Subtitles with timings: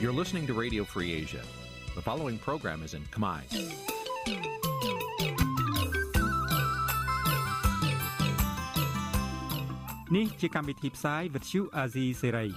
[0.00, 1.42] You're listening to Radio Free Asia.
[1.94, 3.40] The following program is in Khmer.
[10.10, 12.50] Nǐ chi càm bi tiệp xáy vệt chiu a zì sáy.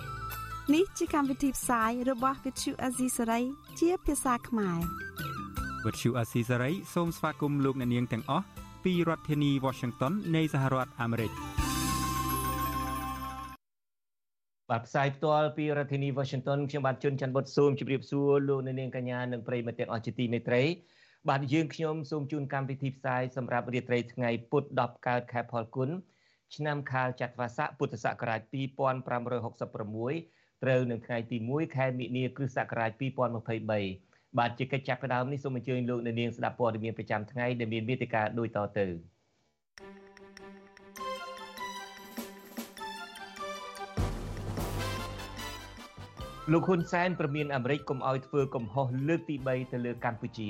[0.68, 4.80] Nǐ chi càm bi tiệp xáy bá vệt chiu a zì sáy ជាភាសាខ្មែរ
[5.86, 8.46] វិទ្យុអាស៊ីសេរីសូមស្វាគមន៍លោកអ្នកនាងទាំងអស់
[8.84, 11.34] ពីរដ្ឋធានី Washington Nây Sahara នៃសហរដ្ឋអាមេរិក។
[14.72, 20.64] បាទផ្សាយផ្ទាល់ពីរដ្ឋធានី Washington ខ្ញុំបាទជួនច័ន្ទបុតស៊ូមជម្រាបសួរលោកអ្នកនាងកញ្ញានិងប្រិយមិត្តទាំងអស់ជាទីមេត្រី
[21.30, 25.90] បាទយើងខ្ញុំសូមជូនកម្មវិធីផ្សាយសម្រាប់រាត្រីថ្ងៃពុធ10កើតខែផលគុណ
[26.56, 32.92] ឆ្នាំខាលចត្វាស័កពុទ្ធសករាជ2566ត្រូវនៅថ្ងៃទី1ខែមិនិនាគ្រិស្តសករាជ
[33.70, 38.88] 2023បាទជាកិច្ចចាប់ផ្ដើមនេះសូមអញ្ជើញលោកអ្នកនាងស្ដាប់ព័ត៌មានប្រចាំថ្ងៃដែលមានមេតិការដូចតទៅ
[46.52, 50.50] លោកហ៊ុនសែនប្រមានអាមេរិកកុំឲ្យធ្វើកំហុសលើកទី3ទៅលើកម្ពុជា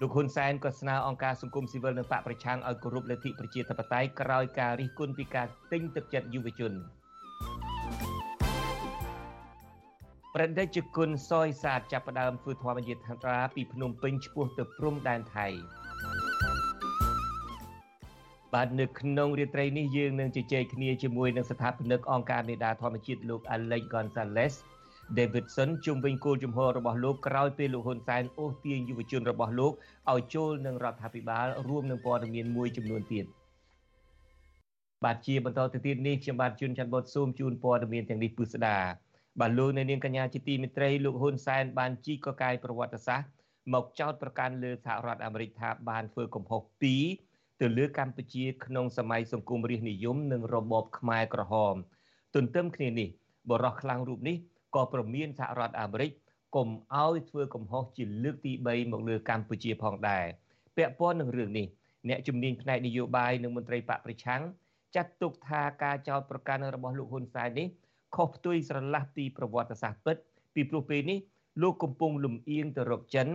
[0.00, 6.72] លោកហ៊ុនសែនក៏ស្នើអង្គការសង្គមស៊ីវិលនិងបកប្រឆាំងឲ្យគោរពលទ្ធិប្រជាធិបតេយ្យក្រោយការរិះគន់ពីការទិញទឹកចិត្តយុវជន
[10.34, 12.94] ប្រតិជគុណសយសាទចាប់ផ្ដើមធ្វើធម្មយា
[13.24, 15.48] ត្រាពីភ្នំពេញឆ្ពោះទៅព្រំដែនថៃ
[18.54, 24.54] បាទនៅក្នុងរាត្រីនេះយើងនឹងជជែកគ្នាជាមួយនឹងស្ថាបនិកអង្គការមេដាធម្មជាតិលោក Alex Gonzalez
[25.16, 29.72] Davidson ជុំវិញគោលជំហររបស់លោកក្រោយពេលលោកហ៊ុនសែនអូសទាញយុវជនរបស់លោក
[30.12, 33.24] ឲ្យចូលនឹងរដ្ឋាភិបាលរួមនឹងព័ត៌មានមួយចំនួនទៀត
[35.04, 38.78] បាទជាបន្តទៅទៀតនេះខ្ញុំបាទជួនច័ន្ទបតស៊ូមជូនព័ត៌មានទាំងនេះពិស្ដា
[39.40, 43.28] បាទលោកនៅនាងកញ្ញាជាទីមេត្រីលោកហ៊ុនសែនបានជីកកកាយប្រវត្តិសាស្ត្រ
[43.74, 47.04] មកចោទប្រកាន់លើសហរដ្ឋអាមេរិកថាបានធ្វើកំហុសពីរ
[47.60, 51.74] ទៅលើកម្ពុជាក្នុងសម័យសង្គមរាស្ត្រនិយមនិងរបបខ្មែរក្រហម
[52.34, 53.08] ទន្ទឹមគ្នានេះ
[53.50, 54.36] បរិះខ្លាំងរូបនេះ
[54.74, 56.10] ក៏ប្រមានសហរដ្ឋអាមេរិក
[56.56, 60.24] កុំឲ្យធ្វើកំហុសជាលើកទី3មកលើកម្ពុជាផងដែរ
[60.76, 61.66] ពាក់ព័ន្ធនឹងរឿងនេះ
[62.08, 64.42] អ្នកជំនាញផ្នែកនយោបាយនិងមន្ត្រីបកប្រឆាំង
[64.94, 67.66] ចាត់ទុកថាការចោទប្រកាន់របស់លោកហ៊ុនសែននេះ
[68.16, 70.16] ខុសផ្ទុយស្រឡះពីប្រវត្តិសាស្ត្រពិត
[70.54, 71.18] ពីព្រោះពេលនេះ
[71.62, 73.28] លោកកំពុងលំអៀងទៅរកចិន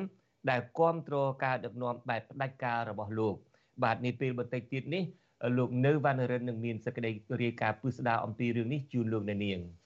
[0.49, 3.35] ដែលគ្រប់គ្រងការដឹកនាំបែបផ្ដាច់ការរបស់លោក
[3.83, 5.03] បាទនេះពេលបន្តិចទៀតនេះ
[5.57, 7.11] លោកនៅវណ្ណរិននឹងមានសេចក្តី
[7.41, 9.59] រាយការណ៍ពិស្ដារអំពីរឿងនេះជូនលោកអ្នកនាង។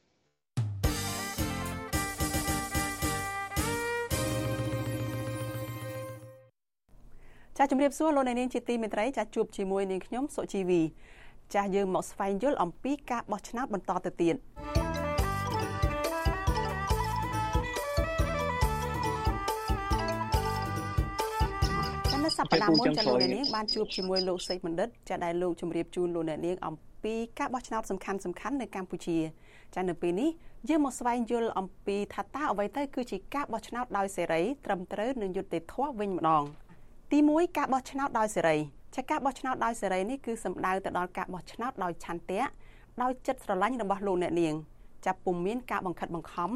[7.58, 10.82] ចាស់ជំរាបសួរលោកអ្នកនាងជាទីមេត្រីចាស់ជួបជាមួយនាងខ្ញុំសុជីវី
[11.54, 14.36] ចាស់យើងមកស្វែងយល់អំពីការបោះឆ្នោតបន្តទៅទៀត
[22.38, 29.18] សប្តាហ៍មុនចាលោកអ្នកនាងបានជួបជាមួយលោកសេកបណ្ឌិតចាដែលលោកជម្រាបជូនលោកអ្នកនាងអំពីការបោះឆ្នោតសំខាន់សំខាន់នៅកម្ពុជា
[29.76, 30.30] ចានៅពេលនេះ
[30.70, 36.44] យើងមកស្វែងយល់អំពីថាតើអ្វីទៅគឺជាការបោះឆ្នោតដោយសេរីត្រឹមត្រូវនិងយុត្តិធម៌វិញម្ដង
[37.12, 38.58] ទី1ការបោះឆ្នោតដោយសេរី
[38.96, 42.44] ចាការបោះឆ្នោតដោយសេរីនេះគឺសំដៅទៅដល់ការបោះឆ្នោតដោយឆន្ទៈ
[43.02, 44.56] ដោយចិត្តស្រឡាញ់របស់លោកអ្នកនាង
[45.06, 46.52] ចាប់ពុំមានការបង្ខិតបង្ខំ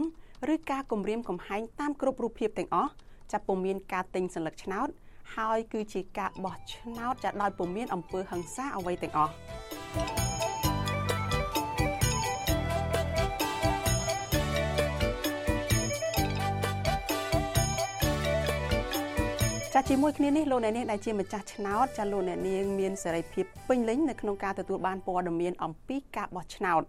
[0.54, 2.92] ឬការគំរាមកំហែងតាមគ្រប់រូបភាពទាំងអស់
[3.32, 4.90] ចាប់ពុំមានការទិញសัญลักษณ์ឆ្នោត
[5.36, 9.34] ហើយគឺជាការបោះឆ្នោតចាដោយពុំមានអំពើហិង្សាអ្វីទាំងអស់
[19.74, 26.82] ចាជាមួយគ្នានេះលោកអ្នកនាងដែលជាម្ចាស់ឆ្នោតចាលោកអ្នកនាងមានសេរីភាពពេញលេញនៅក្នុងការទទួលបានព័ត៌មានអំពីការបោះឆ្នោត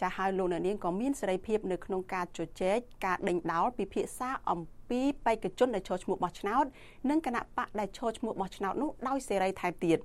[0.00, 6.64] ចាហើយលោកអ្នកនាងក៏មានសេរីភាពនៅក្នុងការជជែកការដេញដោលពិភាក្សាអំ ពីបេក្ខជនដែលចូលឈ្មោះបោះឆ្នោត
[7.10, 9.98] និងគណៈបកដែលចូលឈ្មោះបោះឆ្នោតនោះដោយសេរីថែមទៀត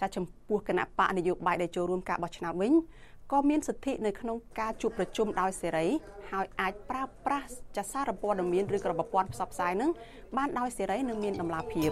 [0.00, 2.72] ចាចំពោះគណៈបកនយោបាយដែលចូលរួមការបោះឆ្នោតវិញ
[3.32, 5.86] ក៏មានសិទ្ធិនៅក្នុងការជួបប្រជុំដោយសេរី
[6.30, 9.90] ហើយអាចប្រើប្រាស់ចាសារព័ត៌មានឬក៏ប្រព័ន្ធផ្សព្វផ្សាយនឹង
[10.36, 11.90] បានដោយសេរីនិងមានតម្លាភាព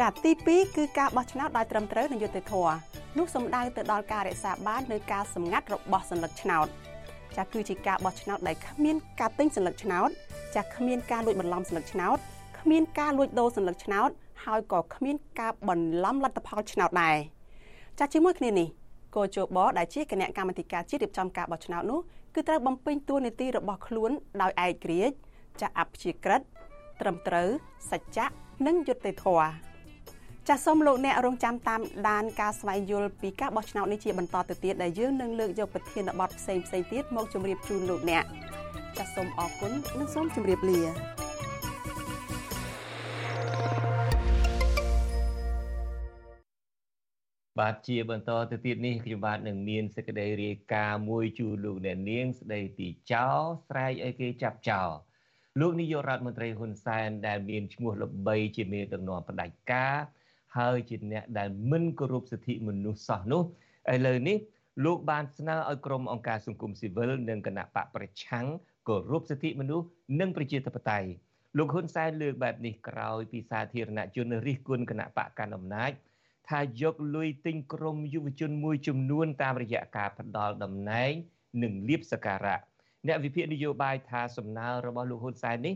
[0.00, 2.74] ចាទី2គឺការបោះឆ្នោតដោយត្រឹមត្រូវនិងយុត្តិធម៌
[3.18, 6.66] នោះសំដៅទៅដល់ការរក្សាបាននូវការសម្ងាត់របស់សញ្ញាឆ្នោត
[7.36, 10.08] ចាគឺជាការបោះឆ្នោតដែលគ្មានការទិញសัญลักษณ์ឆ្នោត
[10.56, 12.18] ចាគ្មានការលួចបន្លំសัญลักษណ៍ឆ្នោត
[12.58, 14.10] គ្មានការលួចដូរសัญลักษណ៍ឆ្នោត
[14.44, 17.16] ហើយក៏គ្មានការបន្លំលទ្ធផលឆ្នោតដែរ
[17.98, 18.68] ចាជាមួយគ្នានេះ
[19.16, 22.00] កោជបដែលជាគណៈកម្មាធិការជាតិរៀបចំការបោះឆ្នោតនោះ
[22.34, 24.10] គឺត្រូវបំពេញតួនាទីរបស់ខ្លួន
[24.42, 25.14] ដោយឯករាជ្យ
[25.60, 26.40] ចាអព្យាក្រឹត
[27.00, 27.48] ត្រឹមត្រូវ
[27.90, 28.26] សច្ចៈ
[28.66, 29.71] និងយុត្តិធម៌
[30.48, 38.24] ចាសសូមលោកអ្នករងចាំតាមដានការស្វែងយល់ពីការបោះឆ្នោតនេះជាបន្តទៅទៀតដែលយើងនឹងលើកយកប្រធានបទផ្សេងៗទៀតមកជម្រាបជូនលោកអ្នក
[38.98, 40.80] ចាសសូមអរគុណនិងសូមជម្រាបលា
[47.58, 54.90] បាទជាបន្តទៅទៀតនេះខ្ញុំបាទនឹងមានសេចក្តីរាយការណ៍មួយជូនលោកអ្នកនាងស្ដីពីចោលស្រែកឲ្យគេចាប់ចោល
[55.60, 59.96] លោកនាយករដ្ឋមន្ត្រីហ៊ុនសែនដែលមានឈ្មោះល្បីជាមេដឹកនាំផ្ដាច់ការ
[60.56, 63.42] ហើយជាអ្នកដែលមិនគោរពសិទ្ធិមនុស្សសោះនោះ
[63.92, 64.36] ឥឡូវនេះ
[64.84, 68.46] លោកបានស្នើឲ្យក្រុមអង្គការសង្គមស៊ីវិលនិងគណៈបកប្រឆាំង
[68.88, 69.86] គោរពសិទ្ធិមនុស្ស
[70.20, 71.08] និងប្រជាធិបតេយ្យ
[71.58, 75.92] លោកហ៊ុនសែនលើកបែបនេះក្រោយពីសាធារណជនរិះគន់គណៈបកកណ្ដាលអំណាច
[76.48, 81.12] ថាយកលុយទិញក្រុមយុវជនមួយចំនួនតាមរយៈការផ្ដាល់តំណែង
[81.62, 82.60] និងលៀបសការៈ
[83.06, 85.74] អ្នកវិភាគនយោបាយថាសំណើរបស់លោកហ៊ុនសែននេះ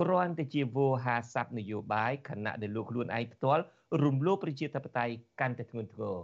[0.00, 3.62] គ្រាន់តែជាវោហារស័ព្ទនយោបាយខណៈដែលលោកខ្លួនឯងផ្ទាល់
[4.02, 6.16] រំលោភប្រជាធិបតេយ្យកាន់តែធ្ងន់ធ្ងរ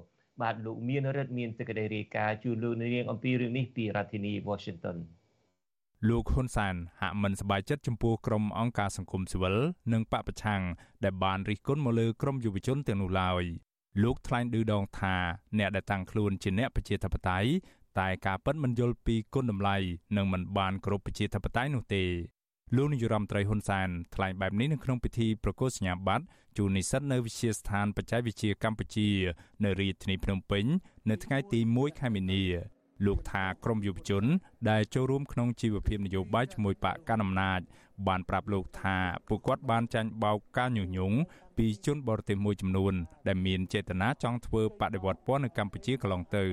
[0.43, 4.97] បាទលោកមានរិទ្ធមានសេចក្តីរាយការណ៍ជូនលោកនាងអំពីរឿងនេះពីរដ្ឋធានី Washington
[6.09, 9.57] លោកហ៊ុនសែនហាក់មិនសប្បាយចិត្តចំពោះក្រុមអង្គការសង្គមស៊ីវិល
[9.93, 10.63] និងបពប្រឆាំង
[11.05, 13.45] ដែលបានរិះគន់មកលើក្រុមយុវជនទាំងនោះឡើយ
[14.03, 15.17] លោកថ្លែងឌឺដងថា
[15.59, 17.51] អ្នកដែលតាំងខ្លួនជាអ្នកប្រជាធិបតេយ្យ
[17.99, 19.77] តែការពិតមិនយល់ពីគុណតម្លៃ
[20.17, 22.05] និងមិនបានគោរពប្រជាធិបតេយ្យនោះទេ
[22.77, 26.25] លោកនាយរដ្ឋមន្ត្រីហ៊ុនសែនថ្លែងបែបនេះនៅក្នុងពិធីប្រកាសសញ្ញាបត្រ
[26.59, 29.09] ជូននិស្សិតនៅវិទ្យាស្ថានបច្ចេកវិទ្យាកម្ពុជា
[29.65, 30.65] នៅរាជធានីភ្នំពេញ
[31.11, 32.43] នៅថ្ងៃទី1ខែមីនា
[33.07, 34.25] លោកថាក្រមយុវជន
[34.71, 37.61] ដែលចូលរួមក្នុងជីវភាពនយោបាយជាមួយបកកណ្ដាលអំណាច
[38.07, 38.97] បានប្រាប់លោកថា
[39.29, 41.17] ពួកគាត់បានចាញ់បោកការញុះញង់
[41.59, 42.95] ពីជនបរទេសមួយចំនួន
[43.29, 46.45] ដែលមានចេតនាចង់ធ្វើបដិវត្តពណ៌នៅកម្ពុជាកន្លងទៅ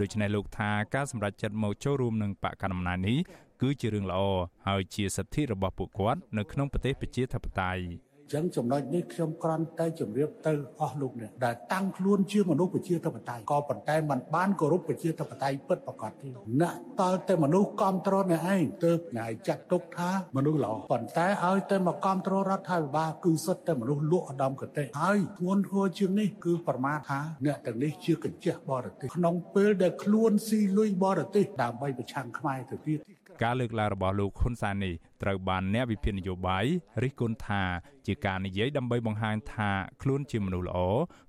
[0.00, 3.18] ដូច្នេះលោកថាការសម្រេចចិត្តមកចូលរួមនឹងបកកណ្ដាលអំណាចនេះ
[3.64, 4.20] គឺជារឿងល្អ
[4.66, 7.84] ហើយជាសិទ្ធិរបស់ពួកគាត់នៅក្នុងប្រទេសប្រជាធិបតេយ្យ
[8.32, 16.28] ចឹងចំណុចនេះខ្ញុំគ្រាន់តែជម្រាបទៅអស់លោកអ្នកដែលតាំងខ្លួនជាមនុស្សប្រជាធិបតេយ្យក៏ប៉ុន្តែมันបានគោរពប្រជាធិបតេយ្យពិតប្រាកដទេ
[16.60, 32.98] អ្នកតើតែមនុស្សគ្រប់គ្រងអ្នកឯងទើបអ្នកឯងចាត់ទុកថាមនុស្សល្អប៉ុន្តែឲ្យតែមកគ្រប់គ្រងរដ្ឋាភិបាលគឺសុទ្ធតែមនុស្សលក់ឧត្តមគតិហើយធ្ងន់ធ្ងរជាងនេះគឺប្រមាថថាអ្នកទាំងនេះជាកញ្ចេះបរទេសក្នុងពេលដែលខ្លួនស៊ីលុយបរទេសដើម្បីប្រឆាំងខ្មែរទៅទៀត
[33.42, 36.64] ការលើកឡើងរបស់លោកហ៊ុនសែននេះត្រូវបានអ្នកវិភាគនយោបាយ
[37.02, 37.62] រិះគន់ថា
[38.06, 39.70] ជាការនិយាយដើម្បីបង្ហាញថា
[40.02, 40.78] ខ្លួនជាមនុស្សល្អ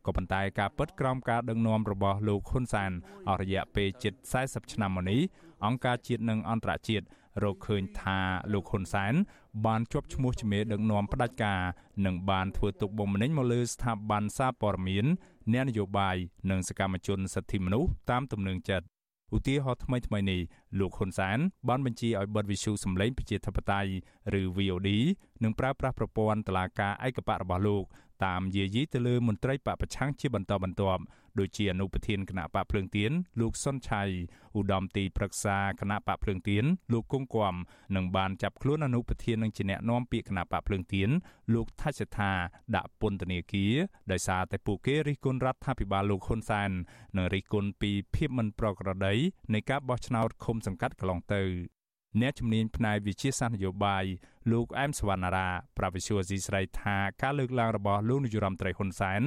[0.06, 2.92] ក៏ប៉ុន្តែការពិតក្រោមការដឹកនាំរបស់លោកហ៊ុនសែន
[3.30, 4.13] អស់រយៈពេលជិត
[4.44, 5.22] 40ឆ្នាំមកនេះ
[5.66, 7.06] អង្គការជាតិនិងអន្តរជាតិ
[7.44, 8.19] រកឃើញថា
[8.54, 9.13] លោកហ៊ុនសែន
[9.66, 11.62] បានជាប់ឈ្មោះជាមេដឹកនាំផ្ដាច់ការ
[12.06, 15.06] និងបានធ្វើទុកបុកម្នេញមកលើស្ថាប័នសារព័ត៌មាន
[15.54, 16.16] អ្នកនយោបាយ
[16.50, 18.86] និងសកម្មជនសិទ្ធិមនុស្សតាមទំនឹងចិត្ត
[19.33, 20.42] ឧទាហរណ៍ថ្មីថ្មីនេះ
[20.80, 21.39] លោកហ៊ុនសែន
[21.69, 23.92] បានបញ្ជាឲ្យបិទវិទ្យុសំឡេងប្រជាធិបតេយ្យ
[24.39, 24.89] ឬ VOD
[25.44, 27.83] និងប្រើប្រាស់ប្រព័ន្ធតឡាការឯកបៈរបស់លោក
[28.25, 31.01] តាមយាយីទៅលើមន្ត្រីបពប្រឆាំងជាបន្តបន្ទាប់
[31.39, 34.03] ដូចជាអនុប្រធានគណៈបកភ្លើងទៀនលោកសុនឆៃ
[34.57, 37.56] ឧត្តមទីប្រឹក្សាគណៈបកភ្លើងទៀនលោកគង់គំ
[37.95, 41.09] និងបានចាប់ខ្លួនអនុប្រធាននិងជាអ្នកនាំពាក្យគណៈបកភ្លើងទៀន
[41.53, 42.31] លោកថាច់សថា
[42.75, 43.73] ដាក់ពន្ធនាគារ
[44.12, 46.69] ដោយសារតែពួកគេរិះគន់រដ្ឋាភិបាលលោកហ៊ុនសែន
[47.18, 49.13] និងរិះគន់ពីភាពមិនប្រក្រតី
[49.53, 51.41] នៃការបោះឆ្នោតឃុំសង្កាត់កន្លងទៅ
[52.21, 54.06] អ្នកជំនាញផ្នែកវិជាសាស្ត្រនយោបាយ
[54.51, 59.21] លោកអែមសវណ្ណារាប្រាវិសុយស៊ីស្រីថាការលើកឡើងរបស់លោកនាយរដ្ឋមន្ត្រីហ៊ុនសែន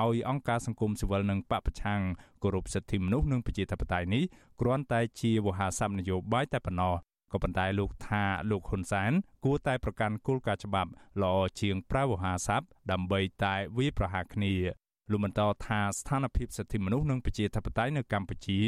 [0.00, 2.00] ឲ្យអង្គការសង្គមស៊ីវិលនិងបពប្រឆាំង
[2.42, 4.24] គោរពសិទ្ធិមនុស្សនិងប្រជាធិបតេយ្យនេះ
[4.60, 6.94] គ្រាន់តែជាវោហារស័ព្ទនយោបាយតែប៉ុណ្ណោះ
[7.32, 9.12] ក៏ប៉ុន្តែលោកថាលោកហ៊ុនសែន
[9.44, 10.90] គួរតែប្រកាន់គោលការណ៍ច្បាប់
[11.22, 14.54] ល្អជាងប្រើវោហារស័ព្ទដើម្បីតែវាប្រហារគ្នា
[15.10, 18.60] លោកបន្តថាស្ថានភាពសិទ្ធិមនុស្សនិងប្រជាធិបតេយ្យនៅកម្ពុជា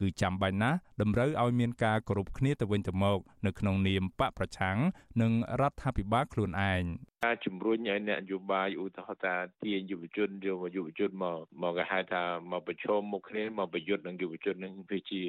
[0.00, 4.76] គឺចាំបាច់ណាស់តម្រូវឲ្យមានការគោរពគ្នាទៅវិញទៅមកនៅក្នុងនាមបកប្រឆាំង
[5.22, 6.82] និងរដ្ឋាភិបាលខ្លួនឯង
[7.24, 9.34] ការជំរុញឲ្យអ្នកនយោបាយឧទាហរណ៍ថា
[9.64, 15.22] ទាញយុវជនយកយុវជនមកមកគេហៅថាមកប្រឈមមុខគ្នាមកប្រយុទ្ធនឹងយុវជននឹងវាជា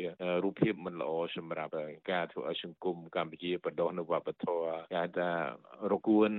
[0.43, 1.71] រូបភាពមិនល្អសម្រាប់
[2.11, 5.29] ការធ្វើឲ្យសង្គមកម្ពុជាបដោះនៅវប្បធម៌គេហៅថា
[5.91, 6.31] រគួន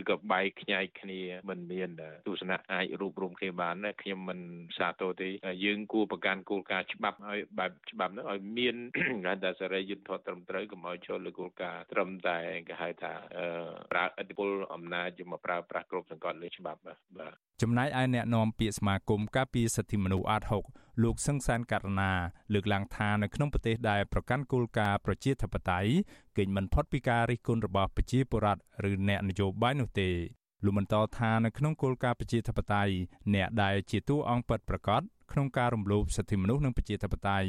[0.00, 1.90] ឬក៏បែកខ្ញែកគ្នាមិនមាន
[2.26, 4.40] ទស្សនៈអាចរួបរวมគ្នាបានខ្ញុំមិន
[4.78, 5.28] សាទរទេ
[5.64, 13.12] យើងគួរប្រកាន់គោលការណ៍ច្បាប់ឲ្យបែបច្បាប់នោះឲ្យមានគេថាសេរីយុត្តិធម៌ត្រឹមត្រូវកុំឲ្យចូលលើគោលការណ៍ត្រឹមតែគេហៅថា
[13.92, 22.12] ប្រើឥទ្ធិពលអំណាចយកមកប្រើប្រាស់គ្រប់សង្កត់លើច្បាប់បាទចំណែកឯអ្នកនាំពាក្យសមាគមការពារសិទ្ធិមនុស្សអាត6លោកសឹងសានករណា
[22.54, 25.90] លើកឡើងថានៅក្នុងប្រទេសដែលប្រកាន់គោលការណ៍ប្រជាធិបតេយ្យ
[26.36, 28.60] គេមិនផុតពីការរិះគន់របស់ប្រជាពលរដ្ឋ
[28.90, 30.08] ឬអ្នកនយោបាយនោះទេ
[30.64, 32.94] លោកបន្តថានៅក្នុងគោលការណ៍ប្រជាធិបតេយ្យ
[33.34, 37.48] អ្នកដែលជាតួអង្គពិតប្រាកដក្នុងការរំលោភសិទ្ធិមនុស្សនិងប្រជាធិបតេយ្យ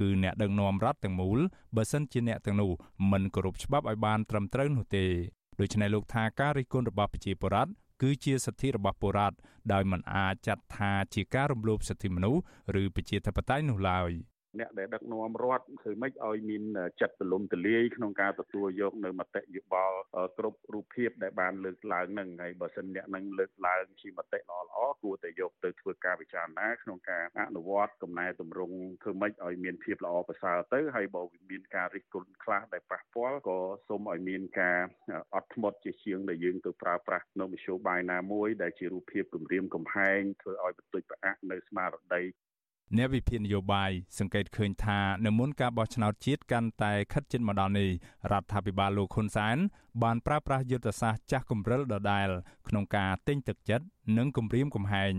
[0.00, 1.38] គឺអ្នកដឹកនាំរដ្ឋទាំងមូល
[1.76, 2.70] បើសិនជាអ្នកទាំងនោះ
[3.12, 5.06] មិនគោរពច្បាប់ឲ្យបានត្រឹមត្រូវនោះទេ
[5.60, 7.70] ដូច្នេះលោកថាការរិះគន់របស់ប្រជាពលរដ្ឋ
[8.02, 9.36] គឺជាសិទ្ធិរបស់ពលរដ្ឋ
[9.72, 12.42] ដោយមិនអាចចាត់ថាជាការរំលោភសិទ្ធិមនុស្ស
[12.80, 14.10] ឬប្រជាធិបតេយ្យនោះឡើយ
[14.60, 16.62] អ្នកដែលដឹកនាំរដ្ឋធ្វើម៉េចឲ្យមាន
[17.00, 19.98] ចិត្តទលំទលាយក្នុងការទទួលយកនៅមតិយោបល់
[20.38, 34.78] គ្រប់រូបភាពដែលបានលើកឡើងនឹងហើយបើសិនអ្នកនឹងលើកឡើងជាមតិល្អល្អគួរតែយកទៅធ្វើការពិចារណាក្នុងការអនុវត្តកំណែតម្រង់ធ្វើម៉េចឲ្យមានភាពល្អប្រសើរទៅហើយបើមានការរិះគន់ខ្លះដែលប៉ះពាល់ក៏សូមឲ្យមានការ
[35.34, 42.22] អត់ធ្មត់ជាជាងដែលយើងទៅប្រើប្រាស់នៅមធ្យោបាយណាមួយដែលជារូបភាពគម្រាមកំហែងធ្វើឲ្យបន្ទុយប្រអាក់នៅស្មារតី
[42.96, 47.90] អ្នកវិភាគនយោបាយសង្កេតឃើញថានៅមុនការបោះឆ្នោតជាតិកាន់តែខិតជិតមកដល់នេះ
[48.32, 49.56] រដ្ឋាភិបាលលោកហ៊ុនសែន
[50.02, 52.28] បានប្រើប្រាស់យុទ្ធសាស្ត្រចាស់គម្រិលដដែល
[52.68, 53.86] ក្នុងការទិញទឹកចិត្ត
[54.18, 55.12] និងគម្រាមកំហែង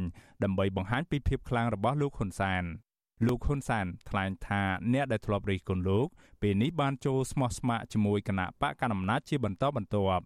[0.43, 2.63] ដើម្បីបង្ហាញពីភាពខ្លាំងរបស់លោកហ៊ុនសែន
[3.27, 4.61] លោកហ៊ុនសែនថ្លែងថា
[4.93, 6.07] អ្នកដែលធ្លាប់រិះគន់លោក
[6.41, 10.23] ពេលនេះបានចូលស្មោះស្ម័គ្រជាមួយគណៈបកកណ្ដាលអំណាចជាបន្តបន្ទាប់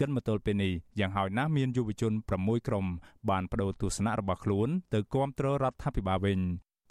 [0.00, 2.86] គិតមកទល់ពេលនេះយ៉ាងហោចណាស់មានយុវជន6ក្រុម
[3.30, 6.40] បានបដូរទស្សនៈរបស់ខ្លួនទៅគ្រប់គ្រងរដ្ឋាភិបាលវិញ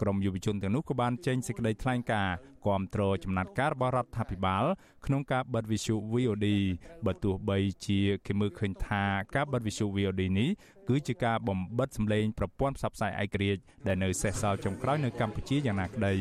[0.02, 2.36] ក្រមយុវជនទាំងនោះក៏បានចេញសេចក្តីថ្លែងការណ៍
[2.68, 4.64] គាំទ្រចំណាត់ការរបស់រដ្ឋាភិបាល
[5.06, 6.48] ក្នុងការបិទវិទ្យុ VOD
[7.06, 9.04] បើទោះបីជាគេមើលឃើញថា
[9.36, 10.50] ការបិទវិទ្យុ VOD នេះ
[10.90, 16.14] គឺជាការបំបិទសម្លេងប្រព័ន្ធផ្សព្វផ្សាយឯករាជ្យដែលនៅសេសសល់ចុងក្រោយនៅកម្ពុជាយ៉ាងណាក្តី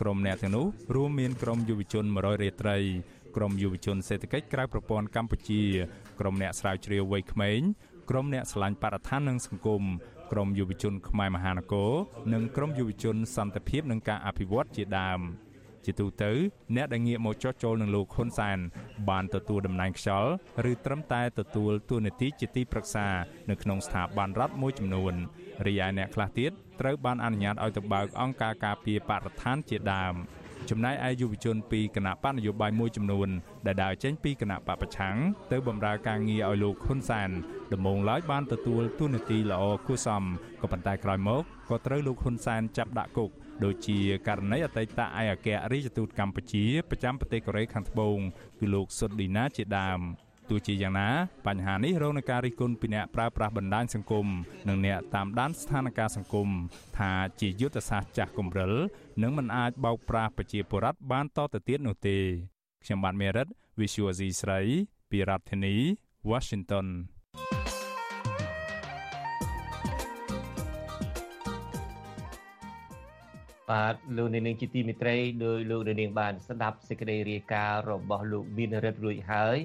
[0.00, 2.78] ក្រុមអ្នកទាំងនោះរួមមានក្រុមយុវជន100រាត្រី
[3.36, 5.62] ក្រុមយុវជនសេដ្ឋកិច្ចក្រៅប្រព័ន្ធកម្ពុជា
[6.20, 7.60] ក្រុមអ្នកស្រាវជ្រាវវ័យក្មេង
[8.10, 9.82] ក្រុមអ្នកស្រឡាញ់បរិស្ថាននិងសង្គម
[10.32, 11.92] ក្រមយុវជនខ្មែរមហានគរ
[12.32, 15.20] និងក្រមយុវជនសន្តិភាពនិងការអភិវឌ្ឍជាដើម
[15.84, 16.32] ជាទូទៅ
[16.76, 18.58] អ្នកដែលងាកមកចោះចូលនឹងលោកហ៊ុនសែន
[19.08, 20.30] បានទទួលតំណែងខ្យល់
[20.70, 23.08] ឬត្រឹមតែទទួលតួនាទីជាទីប្រឹក្សា
[23.50, 25.14] នៅក្នុងស្ថាប័នរដ្ឋមួយចំនួន
[25.66, 30.14] រីឯអ្នកខ្លះទៀតត្រូវបានអនុញ្ញាតឲ្យទៅបើកអង្គការការពារបរិស្ថានជាដើម។
[30.70, 33.28] ចំណែកឯយុវជនពីគណៈបកនយោបាយមួយចំនួន
[33.66, 35.16] ដែលដើរចេញពីគណៈបកប្រឆាំង
[35.52, 37.30] ទៅបម្រើការងារឲ្យលោកហ៊ុនសែន
[37.72, 40.24] ដំបូងឡើយបានទទួលទូនាទីល្អគួរសម
[40.62, 43.30] ក៏ប៉ុន្តែក្រោយមកក៏ត្រូវលោកហ៊ុនសែនចាប់ដាក់គុក
[43.64, 48.18] ដូចជាករណីអតីតឯកអគ្គរដ្ឋទូតកម្ពុជាប្រចាំប្រទេសកូរ៉េខាងត្បូង
[48.60, 50.00] គឺលោកសុតឌីណាជាដើម
[50.48, 51.08] ទោះជាយ៉ាងណា
[51.46, 54.26] បញ្ហានេះរងនឹងការរិះគន់ពីអ្នកប្រើប្រាស់បណ្ដាញសង្គម
[54.68, 56.48] និងអ្នកតាមដានស្ថានភាពសង្គម
[56.98, 58.72] ថាជាយុទ្ធសាស្ត្រចាស់គំរិល
[59.22, 62.18] និងមិនអាចបោកប្រាស់ប្រជាពលរដ្ឋបានតទៅទៀតនោះទេ
[62.84, 63.46] ខ្ញុំបាទមេរិត
[63.80, 64.60] Visual C ស្រី
[65.10, 65.74] ពីរដ្ឋធានី
[66.30, 66.86] Washington
[73.70, 79.58] បាទលោកនាងជាទីមេត្រីដោយលោកនាងបានស្ដាប់សេចក្តីរាយការណ៍របស់លោកមានរិទ្ធរួចហើយ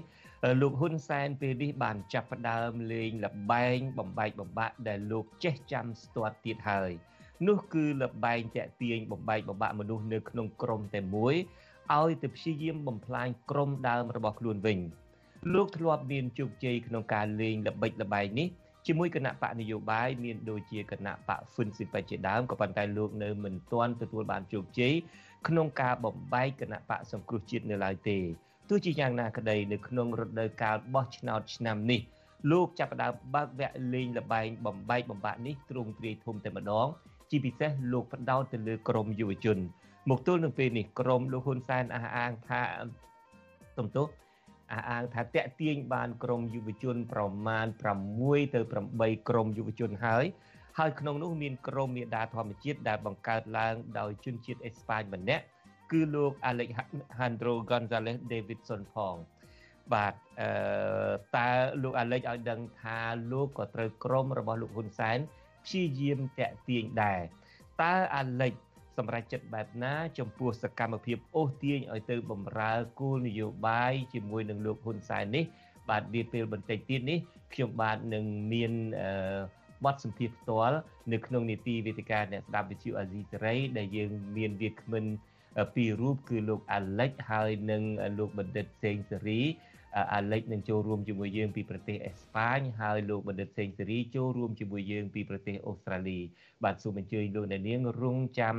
[0.61, 6.91] លោកហ៊ុនសែនពេលនេះបានចាប់ផ្ដើមលេងលបែងបំបែកបំបាក់ដែលលោកចេះចាំស្ទាត់ទៀតហើយ
[7.47, 11.35] នោះគឺលបែងតាក់ទាញបំបែកបំបាក់មនុស្សនៅក្នុងក្រុមតែមួយ
[11.95, 14.79] ឲ្យទៅព្យាយាមបំផ្លាញក្រុមដើមរបស់ខ្លួនវិញ
[15.53, 18.47] លោកធ្លាប់មានជោគជ័យក្នុងការលេងល្បិចល្បែងនេះ
[18.87, 24.93] ជាមួយគណៈបកនយោបាយមានដូចជាគណៈបកហ្វុនស៊ីប៉ាជាដើមក៏ប៉ុន្តែលោកនៅមិនទាន់ទទួលបានជោគជ័យ
[25.47, 28.19] ក្នុងការបំបែកគណៈបកសង្គ្រោះជាតិនៅឡើយទេ
[28.69, 32.01] ទោះជាយ៉ាងណាក្តីនៅក្នុងរដូវកាលបោះឆ្នោតឆ្នាំនេះ
[32.51, 36.87] លោកចាប់ផ្ដើមបើកវគ្គលេងលបែងបំបែកបំបាក់នេះទ្រង់ទ្រាយធំតែម្ដង
[37.29, 39.57] ជាពិសេសលោកផ្ដោតទៅលើក្រមយុវជន
[40.09, 42.61] មកទល់នឹងពេលនេះក្រមលោកហ៊ុនសែនអះអាងថា
[43.77, 44.07] សំទោស
[44.73, 47.67] អះអាងថាតាក់ទាញបានក្រមយុវជន ប្រមាណ
[48.11, 48.59] 6ទៅ
[48.93, 50.25] 8ក្រមយុវជនហើយ
[50.77, 55.43] ហើយក្នុងនោះមានក្រមមេដាធម្មជាតិដែលបង្កើតឡើងដោយជនជាតិអេស្ប៉ាញម្នាក់
[55.91, 59.15] គឺលោក Alejandro Gonzalez Davidson ផង
[59.93, 60.49] បាទអឺ
[61.35, 61.49] តើ
[61.83, 62.99] លោក Alex ឲ្យដឹងថា
[63.31, 65.17] លោកក៏ត្រូវក្រុមរបស់លោកហ៊ុនសែន
[65.65, 67.21] ព្យាយាមតាក់ទាញដែរ
[67.81, 68.53] តើ Alex
[68.97, 75.45] សម្រាប់ចិត្តបែបណា ចំពោះសកម្មភាពអូសទាញឲ្យទៅបំរើគោលនយោបាយជាមួយនឹងលោកហ៊ុនសែននេះ
[75.89, 77.19] បាទវាពេលបន្តិចទៀតនេះ
[77.53, 79.39] ខ្ញុំបាទនឹងមានអឺ
[79.85, 80.77] បទសម្ភាសផ្ទាល់
[81.11, 85.05] នៅក្នុងនីតិវេទិកាអ្នកស្ដាប់វិទ្យុអាស៊ីសេរីដែលយើងមានវាគ្មិន
[85.75, 87.81] ពីររូបគឺលោកអាលិចហើយនិង
[88.19, 89.41] លោកបណ្ឌិតសេងសេរី
[90.13, 96.19] អាលិចនឹងចូលរួមជាមួយយើងពីប្រទេសអេស្ប៉ាញហើយលោកបណ្ឌិតសេងសេរីចូលរួមជាមួយយើងពីប្រទេសអូស្ត្រាលី
[96.63, 98.55] បាទសូមអញ្ជើញលោកអ្នកនាងរងចាំ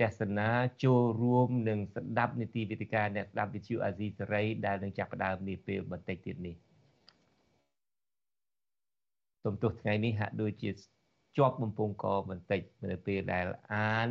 [0.00, 0.48] ទស្សនា
[0.84, 6.54] ចូលរួមនឹងស្ដាប់នីតិវិទ្យាអ្នកស្ដាប់វិទ្យុអាស៊ីសេរីដែលនឹងចាប់ផ្ដើមនាពេលបន្តិចទៀតនេះ
[9.44, 10.70] សំទោសថ្ងៃនេះហាក់ដូចជា
[11.36, 14.08] ជាប់បំពង់កបន្តិចនៅពេលដែលអាន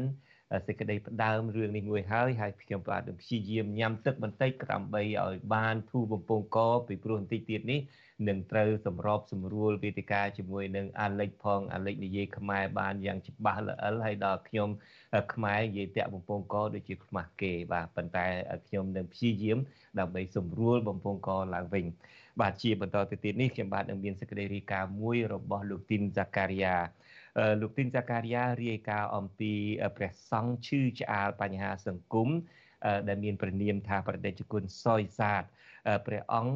[0.67, 7.79] សេចក្តីផ្ដើមរឿងនេះមួយហើយហើយខ្ញុំបាទនឹងព្យាយាមញ៉ាំទឹកបន្តិចដើម្បីឲ្យបានធូរបំពង់កពីព្រោះបន្តិចទៀតនេះ
[8.27, 14.69] នឹងត្រូវសម្របសម្រួលវេទិកាជាមួយនឹងអាលិចផងអាលិចនិយាយខ្មែរបានយ៉ាងច្បាស់ល្អិលហើយដល់ខ្ញុំ
[15.33, 18.25] ខ្មែរនិយាយតាក់បំពង់កដូចជាខ្មាស់គេបាទប៉ុន្តែ
[18.67, 19.57] ខ្ញុំនឹងព្យាយាម
[19.99, 21.85] ដើម្បីសម្រួលបំពង់កឡើងវិញ
[22.41, 26.75] បាទជាបន្តទៅទៀតនេះខ្ញុំបាទនឹងមានសេចក្តីរាយការណ៍មួយរបស់លោកទីនហ្សាការីយ៉ា
[27.61, 29.53] លោកទីនសាការីយ៉ារាយការណ៍អំពី
[29.97, 32.29] ព្រះសង្ឃឈឺឆ្អាលបញ្ហាសង្គម
[33.07, 35.43] ដែលមានព្រះនាមថាប្រតិជនសយសាទ
[36.05, 36.55] ព្រះអង្គ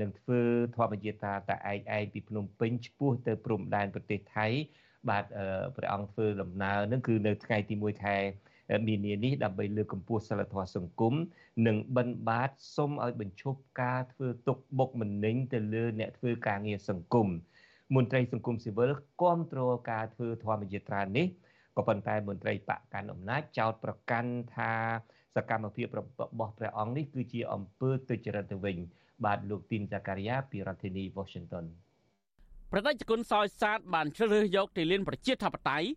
[0.00, 0.40] នឹងធ្វើ
[0.76, 4.46] ធម្មយាត្រាតាឯកឯងពីភ្នំពេញឆ្ពោះទៅព្រំដែនប្រទេសថៃ
[5.08, 5.24] បាទ
[5.76, 8.16] ព្រះអង្គធ្វើដំណើរនឹងគឺនៅថ្ងៃទី1ខែ
[8.86, 11.14] មីនានេះដើម្បីលើកកម្ពស់សិលធម៌សង្គម
[11.66, 17.28] និងបិណ្ឌបាតសូមឲ្យបញ្ឈប់ការធ្វើទុកបុកម្នេញទៅលើអ្នកធ្វើការងារសង្គម
[17.94, 18.90] មន្ត្រីសង្គមស៊ីវិល
[19.22, 21.26] គាំទ្រការធ្វើធម្មយាត្រានេះ
[21.76, 24.72] ក៏ប៉ុន្តែមន្ត្រីបកកាន់អំណាចចោទប្រកាន់ថា
[25.36, 26.00] សកម្មភាពរ
[26.38, 28.76] បស់ព្រះអង្គនេះគឺជាអំពើទុច្ចរិតទៅវិញ
[29.24, 31.64] បាទលោកទីនសាការីយ៉ាពីរដ្ឋធានី Washington
[32.72, 35.88] ប្រតិជនសោយសាទបានជ្រើសរើសយកទីលានប្រជាធិបតេយ្យ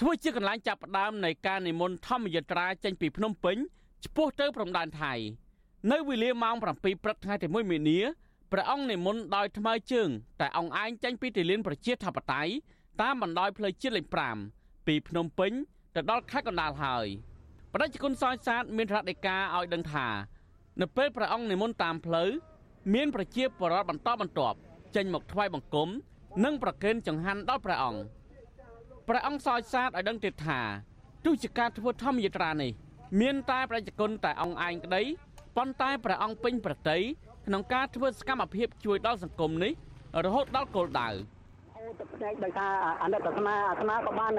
[0.00, 3.56] ធ្វើជាកន្លែងចាប់ផ្ដើមនៃការនិមន្តធម្មយាត្រាចេញពីភ្នំពេញ
[4.04, 5.14] ឆ្ពោះទៅព្រំដែនថៃ
[5.92, 6.62] នៅវេលាម៉ោង7
[7.04, 7.98] ព្រឹកថ្ងៃទី1មីនា
[8.52, 10.08] ព្រះអង្គនិមន្តដោយថ្មើរជើង
[10.40, 12.52] តែអង្គឯងចេញពីទីលានប្រជាធិបតេយ្យ
[13.02, 14.06] តាមបណ្ដោយផ្លូវជាតិលេខ
[14.48, 15.52] 5ពីភ្នំពេញ
[15.94, 17.06] ទៅដល់ខេត្តកណ្ដាលហើយ
[17.72, 20.08] បដិជគុណសោយសាទមានរដ្ឋដីកាឲ្យដឹងថា
[20.80, 22.30] នៅពេលព្រះអង្គនិមន្តតាមផ្លូវ
[22.94, 24.58] មានប្រជាពលរដ្ឋបន្តបន្ទាប់
[24.96, 25.88] ចេញមកថ្វាយបង្គំ
[26.44, 28.00] និងប្រគេនចង្ហាន់ដល់ព្រះអង្គ
[29.08, 30.60] ព្រះអង្គសោយសាទឲ្យដឹងទៀតថា
[31.24, 32.72] ទោះជាការធ្វើធម្មយាត្រានេះ
[33.20, 35.02] មានតែប្រជាជនតែអង្គឯងក្តី
[35.56, 37.02] ប៉ុន្តែព្រះអង្គពេញប្រតិយ
[37.48, 39.72] ក្នុងការធ្វើសកម្មភាពជួយដល់សង្គមនេះ
[40.24, 41.08] រហូតដល់គោលដៅ
[41.98, 44.32] ទឹកភ្នែកដោយសារអនុត្តអាត្មាអាត្មាក៏បាន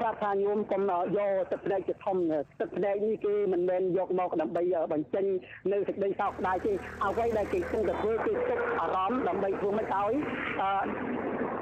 [0.00, 0.82] ប្រាប់ថាញោមកុំ
[1.16, 2.16] យកទឹកភ្នែកជាធំ
[2.60, 5.24] ទឹកភ្នែកនេះគេមិនមែនយកមកដើម្បីបញ្ចេញ
[5.72, 6.72] នៅសេចក្តីសោកស្ដាយទេ
[7.04, 10.12] អ្វីដែលគេគង់តែធ្វើគឺទុកអារម្មណ៍ដើម្បីធ្វើមិនឲ្យ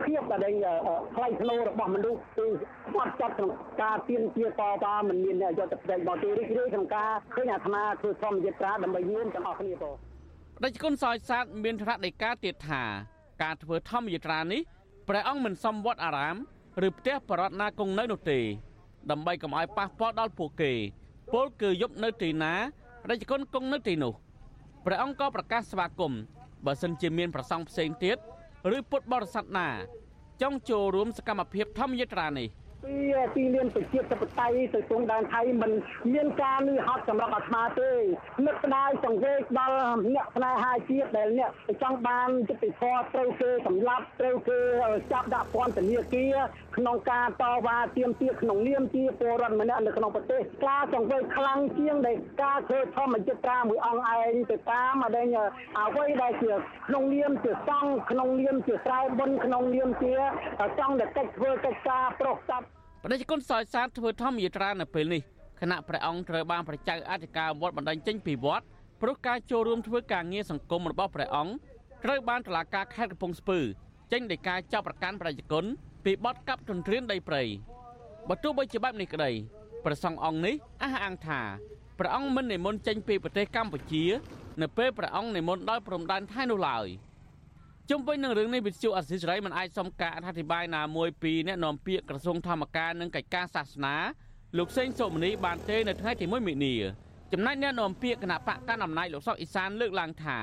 [0.04, 0.54] ភាពដែល
[1.16, 2.46] ផ្លៃធ្នូរបស់មនុស្សគឺ
[2.94, 3.50] បាត់ចាប់ក្នុង
[3.82, 4.50] ការទៀនជាត
[4.84, 10.09] តាមិនមានអ្នកយកទឹកភ្នែកមកទីរីករាយក្នុងការឃើញអាត្មាធ្វើធម្មយិត្រាដើម្បីញោមទាំងអស់គ្នាបង
[10.64, 12.82] ដេចគុណសោយសាទមានថ្នាក់នៃការទៀតថា
[13.42, 14.60] ការធ្វើធម្មយិត្រានេះ
[15.08, 16.36] ព្រះអង្គមិនសំវត្តអារាម
[16.86, 18.38] ឬផ្ទះបរតណាគង់នៅនោះទេ
[19.10, 20.72] ដើម្បីកុំឲ្យប៉ះពាល់ដល់ពួកគេ
[21.32, 22.52] ពលគឺយប់នៅទីណា
[23.08, 24.12] រាជគុណគង់នៅទីនោះ
[24.84, 26.20] ព្រះអង្គក៏ប្រកាសស្វាគមន៍
[26.66, 28.16] បើសិនជាមានប្រសង់ផ្សេងទៀត
[28.76, 29.68] ឬពុទ្ធបរិស័ទណា
[30.42, 32.48] ចង់ចូលរួមសកម្មភាពធម្មយាត្រានេះ
[32.84, 32.94] ពី
[33.36, 35.70] ទីលានប្រជាធិបតេយ្យទៅទងដែនថៃមិន
[36.14, 37.92] មានការលឺហត់សម្រាប់អាត្មាទេ
[38.46, 39.76] នឹកស្ដាយសង្វេគដល់
[40.14, 41.50] អ្នកស្នេហាជាតិដែលអ្នក
[41.82, 44.58] ចង់បានចិត្តធម៌ត្រូវគេសម្លាប់ត្រូវគេ
[45.12, 46.36] ចាប់ដាក់ពន្ធនាគារ
[46.76, 55.26] ក្នុងការតវ៉ាទាមទារក្នុងនាមជាពលរដ្ឋម្នាក់នៅក្នុងប្រទេសការសង្វេគខ្លាំងជាងដែលការធ្វើធម្មចិត្តត្រាមួយអង្គឯងទៅតាមអដែង
[55.78, 56.52] អ្វីដែលជា
[56.88, 60.12] ក្នុងនាមជាសង្ឃក្នុងនាមជាស្រែបុណ្យក្នុងនាមជា
[60.78, 62.64] ចង់តែកិច្ចធ្វើកិច្ចការប្រុសស្ដាប់
[63.04, 65.22] បដិជនសោយសាទធ្វើធម្មយាត្រានៅពេលនេះ
[65.60, 68.66] គណៈព្រះអង្គត្រូវបានប្រជាអធិការវត្តបណ្ដឹងចេញពីវត្ត
[69.02, 71.52] ព្រោះការចូលរួមធ្វើការងារសង្គមរបស់ព្រះអង្គ
[72.04, 73.58] ត្រូវបានតុលាការខេត្តកំពង់ស្ពឺ
[74.12, 75.64] ចេញដោយការចាប់ប្រកាន់ប្រជាជន
[76.04, 77.42] ពីបទកាប់ទន្ទ្រានដីព្រៃ
[78.28, 79.30] បើទោះបីជាបែបនេះក្តី
[79.84, 81.40] ព្រះសង្ឃអង្គនេះអះអាងថា
[81.98, 84.04] ព្រះអង្គមិននិមន្តចេញពីប្រទេសកម្ពុជា
[84.60, 86.88] នៅពេលព្រះអង្គនិមន្តដោយព្រំដែនថៃនោះឡើយ។
[87.90, 93.94] ជុំវិញនឹងរឿងនេះវិទ្យុអសិរ័យមិនអាចសុំការអធិប្បាយណាមួយពីអ្នកនាំពាក្យក្រសួងធម្មការនិងកិច្ចការសាសនា
[94.58, 96.74] លោកសេងសុមនីបានទេនៅថ្ងៃទី1មិនិនា
[97.32, 100.38] ចំណែកអ្នកនាំពាក្យគណៈបកកណ្ដាលអំណាចលោកសុកអ៊ីសានលើកឡើងថា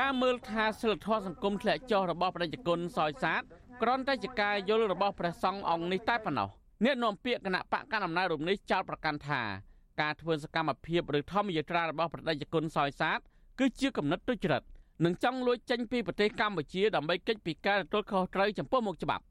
[0.00, 3.42] ការមើលថាសិលធម៌សង្គមធ្លាក់ចុះរបស់ប្រជាជនសោយសាទ
[3.82, 6.48] គ្រាន់តែជាការយល់របស់ព្រះសង្ឃអង្គនេះតែប៉ុណ្ណោះ
[6.84, 9.40] អ្នកនាំពាក្យគណៈបកកណ្ដាលអំណាចរូបនេះចោទប្រកាន់ថា
[10.00, 13.18] ការធ្វើសកម្មភាពឬធម្មយាត្រារបស់ប្រជាជនសោយសាទ
[13.58, 14.62] គឺជាគំនិតទុច្ចរិត
[15.04, 19.24] និងចង់លួចចេញពីប្រទេសកម្ពុជាដើម្បីគេចពីការទទួលខុសត្រូវចំពោះមុខច្បាប់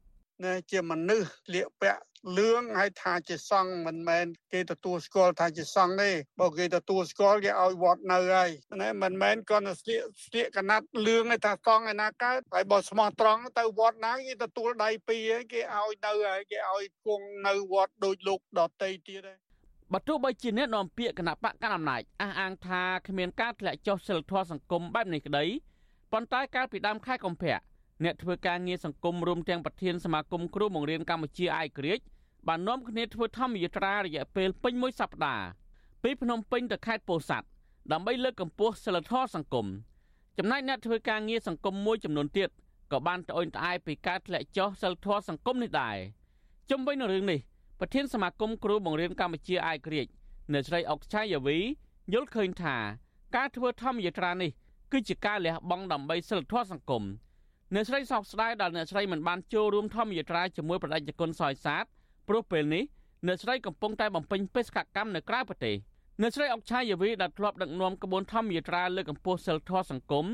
[0.44, 2.00] ណាជាមនុស្សលៀកពាក់
[2.38, 8.50] លឿងហើយថាជាសង្ឃមិនមែនគេទទួលស្គាល់ថាជាសង្ឃទេបើគេទទួលស្គាល់គេឲ្យវត្តនៅហើយ
[8.82, 19.38] ណាមិនមែនគាត់ទៅស្លៀកស្លៀកកណាត់លឿងឯថាសង្ឃឯណាកើតហើយបើស្មោះត្រង់ទៅវត្តណាគេទទួលដៃពីរគេឲ្យនៅហើយគេឲ្យគង់នៅវត្តដូចលោកដតីទៀតហើយ
[19.92, 25.44] បើទោះបីជាអ្នកនាំពាក្យគណៈបកកណ្ដាលអំណាចអះអាងថាគ្មានការធ្លាក់ចុះសិលធម៌សង្គមបែបនេះក្តី
[26.12, 27.58] ប៉ុន្តែកាលពីដើមខែកុម្ភៈ
[28.04, 32.00] អ្នកធ្វើការងារសង្គមរួមទាំងប្រធានសមាគមគ្រូបង្រៀនកម្ពុជាអាយក្រិច
[32.48, 35.46] បាននាំគ្នាធ្វើធម្មយាត្រារយៈពេលពេញមួយសប្តាហ៍
[36.02, 37.46] ពីភ្នំពេញទៅខេត្តពោធិ៍សាត់
[37.92, 39.66] ដើម្បីលើកកម្ពស់សិលធម៌សង្គម
[40.38, 42.50] ចំណែកអ្នកធ្វើការងារសង្គមមួយចំនួនទៀត
[42.92, 45.96] ក៏បានត្អូញត្អែពីការធ្លាក់ចុះសិលធម៌សង្គមនេះដែរ
[46.70, 47.40] ជុំវិញនឹងរឿងនេះ
[47.80, 50.06] ប្រធានសមាគមគ្រូបង្រៀនកម្ពុជាអាយក្រិច
[50.52, 51.58] អ្នកស្រីអុកឆាយាវី
[52.12, 52.76] យល់ឃើញថា
[53.36, 54.50] ការធ្វើធម្មយាត្រានេះ
[54.92, 57.04] គឺជាការលះបង់ដើម្បីសិលធម៌សង្គម
[57.74, 61.84] អ្នកស្រីសោកស្ដាយដែលអ្នកស្រីមិនបានចូលរួមធម្មយាត្រាជាមួយប្រដេជគុណសយសាទ
[62.28, 62.84] ព្រោះពេលនេះ
[63.26, 65.76] អ្នកស្រីកំពុងតែបំពេញបេសកកម្មនៅក្រៅប្រទេស
[66.20, 70.26] អ្នកស្រីអុកឆាយាវីដែលធ្លាប់ដឹកនាំក្បួនធម្មយាត្រាលើកកម្ពស់សិលធម៌សង្គម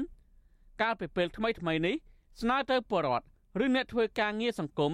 [0.83, 1.97] កាលពីពេលថ្មីថ្មីនេះ
[2.41, 3.27] ស្នើទៅពលរដ្ឋ
[3.65, 4.93] ឬអ្នកធ្វើការងារសង្គម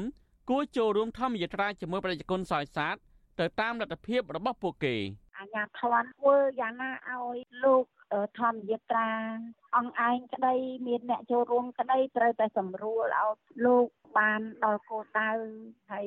[0.50, 2.96] គួរចូលរួមធម្មយាត្រាជាមួយប្រជាជនសោយសាទ
[3.40, 4.96] ទៅតាមលទ្ធភាពរបស់ពួកគេ
[5.38, 7.85] អាញាធន់ធ្វើយ៉ាងណាឲ្យលោក
[8.38, 9.11] ធម្មយាត្រា
[9.76, 10.54] អង្គឯងក្តី
[10.87, 13.87] មានអ្នកចូលរួមក្តីត្រូវតែសម្រួលឲ្យលោក
[14.18, 15.30] បានដល់គោលដៅ
[15.90, 16.06] ហើយ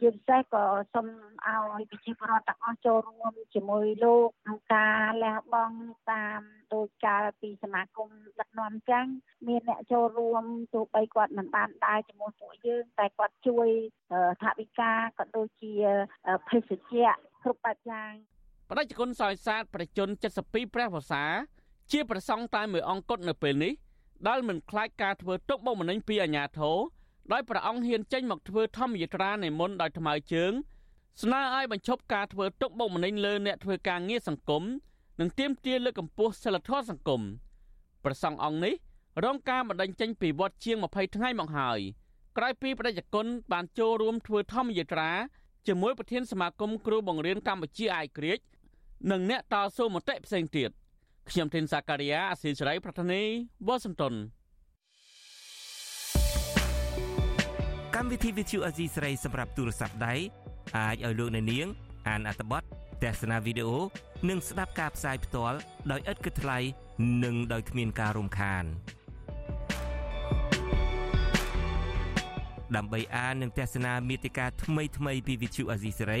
[0.00, 1.06] ជាពិសេសក៏សូម
[1.46, 5.78] ឲ្យប្រជាពលរដ្ឋទាំងអស់ចូលរួមជាមួយលោកក្នុងការលះបង់
[6.10, 6.40] តាម
[6.74, 9.06] ដោយការពីសមាគមដឹកនាំចឹង
[9.48, 13.68] មានអ្នកចូលរួមទោះបីគាត់មិនបានដើរជាមួយពួកយើងតែគាត់ជួយ
[14.42, 15.74] ថវិកាក៏ដូចជា
[16.48, 18.12] ភេសជ្ជៈគ្រប់បែបយ៉ាង
[18.70, 20.08] បដិជនសោយសាទប្រជជន
[20.42, 21.24] 72ព្រះវស្សា
[21.92, 23.72] ជាប្រសង់តែមួយអង្គគត់នៅពេលនេះ
[24.28, 26.76] ដែលមិនខ្លាចការធ្វើទុកបុកម្នេញពីអាជ្ញាធរ
[27.32, 30.52] ដោយព្រះអង្គហ៊ានចេញមកធ្វើធម្មយាត្រានិមន្តដោយថ្មើរជើង
[31.22, 34.62] ស្នើឲ្យបញ្ឈប់ការធ្វើទុកបុកម្នេញលើអ្នកធ្វើការងារសង្គម
[35.20, 37.22] និងទាមទារលើកកម្ពស់សិលធម៌សង្គម
[38.04, 38.74] ព្រះសង្ឃអង្គនេះ
[39.24, 41.80] រងការបណ្តេញចេញពីវត្តជាង20ថ្ងៃមកហើយ
[42.36, 45.10] ក្រោយពីបដិជនបានចូលរួមធ្វើធម្មយាត្រា
[45.66, 48.38] ជាមួយប្រធានសមាគមគ្រូបង្រៀនកម្ពុជាអាយក្រិច
[49.10, 50.70] និងអ្នកតស៊ូមតិផ្សេងទៀត
[51.30, 53.22] ខ្ញុំធីនសាការីយ៉ាអស៊ីសេរីប្រធានី
[53.66, 54.14] វ៉ាស៊ីនតោន
[57.94, 60.14] កម្មវិធី Vithu Azizi ស្រីសម្រាប់ទូរស័ព្ទដៃ
[60.76, 61.66] អាចឲ្យលោកអ្នកនាង
[62.08, 62.62] អានអត្ថបទ
[63.02, 63.78] ទស្សនាវីដេអូ
[64.28, 65.58] និងស្ដាប់ការផ្សាយផ្ទាល់
[65.90, 66.58] ដោយឥតគិតថ្លៃ
[67.24, 68.64] និងដោយគ្មានការរំខាន
[72.76, 76.20] ដើម្បីអាននិងទស្សនាមេតិការថ្មីៗពី Vithu Azizi សេរី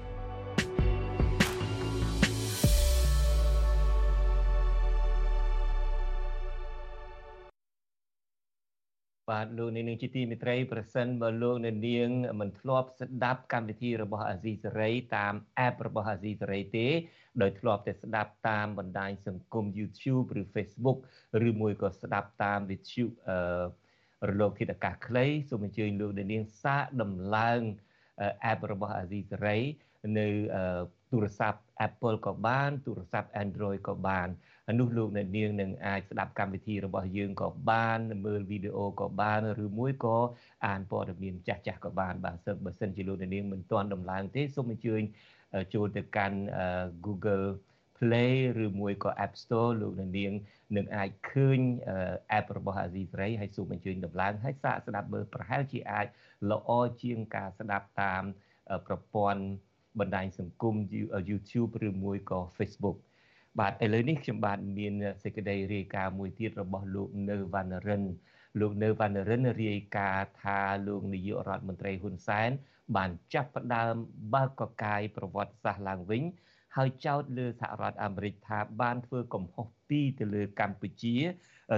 [9.29, 11.71] បាទលោកនាងជាទីមេត្រីប្រសិនបើលោកនា
[12.07, 12.09] ង
[12.41, 15.33] មិនធ្លាប់ស្ដាប់កម្មវិធីរបស់អាស៊ីសេរីតាម
[15.67, 16.87] app របស់អាស៊ីសេរីទេ
[17.41, 20.97] ដោយធ្លាប់តែស្ដាប់តាមបណ្ដាញសង្គម YouTube ឬ Facebook
[21.47, 27.61] ឬមួយក៏ស្ដាប់តាមវិទ្យុអឺរលកធាតុអាកាសខ្លីសូមអញ្ជើញលោកនាងសាកដំឡើង
[28.51, 29.57] app របស់អាស៊ីសេរី
[30.19, 30.27] នៅ
[31.11, 34.27] ទូរស័ព្ទ Apple ក៏បានទូរស័ព្ទ Android ក៏បាន
[34.79, 40.17] នោះលោកអ្នកនាងនឹងអាចស្ដាប់កម្មវិធីរបស់យើងក៏បានមើលវីដេអូក៏បានឬមួយក៏
[40.67, 45.01] អានព័ត៌មានចាស់ចាស់ក៏បានបាទសិនបើសិនជាលោកអ្នកនាងមិនទាន់ដំឡើងទេសូមអញ្ជើញ
[45.73, 46.39] ចូលទៅកាន់
[47.05, 47.47] Google
[47.97, 50.33] Play ឬមួយក៏ App Store លោកអ្នកនាង
[50.75, 51.59] នឹងអាចឃើញ
[52.37, 56.07] app របស់ Azizi Ray ហើយសូមអញ្ជើញដំឡើងហើយសាកស្ដាប់មើលប្រហែលជាអាច
[56.51, 56.69] ល្អ
[57.01, 58.23] ជាងការស្ដាប់តាម
[58.87, 59.43] ប្រព័ន្ធ
[59.99, 60.75] បណ្ដាញសង្គម
[61.29, 62.97] YouTube ឬមួយក៏ Facebook
[63.59, 68.03] បាទឥឡូវនេះខ្ញុំបាទមានសេចក្តីរាយការណ៍មួយទៀតរបស់លោកនៅវណ្ណរិន
[68.59, 72.49] លោកនៅវណ្ណរិនរាយការណ៍ថាលោកនាយករដ្ឋមន្ត្រីហ៊ុនសែន
[72.95, 73.93] បានចាប់ផ្ដើម
[74.33, 76.23] បើកកកាយប្រវត្តិសាស្ត្រឡើងវិញ
[76.75, 81.15] ហើយចោទលើសហរដ្ឋអាមេរិកថាបានធ្វើកំហុសពីរទៅលើកម្ពុជា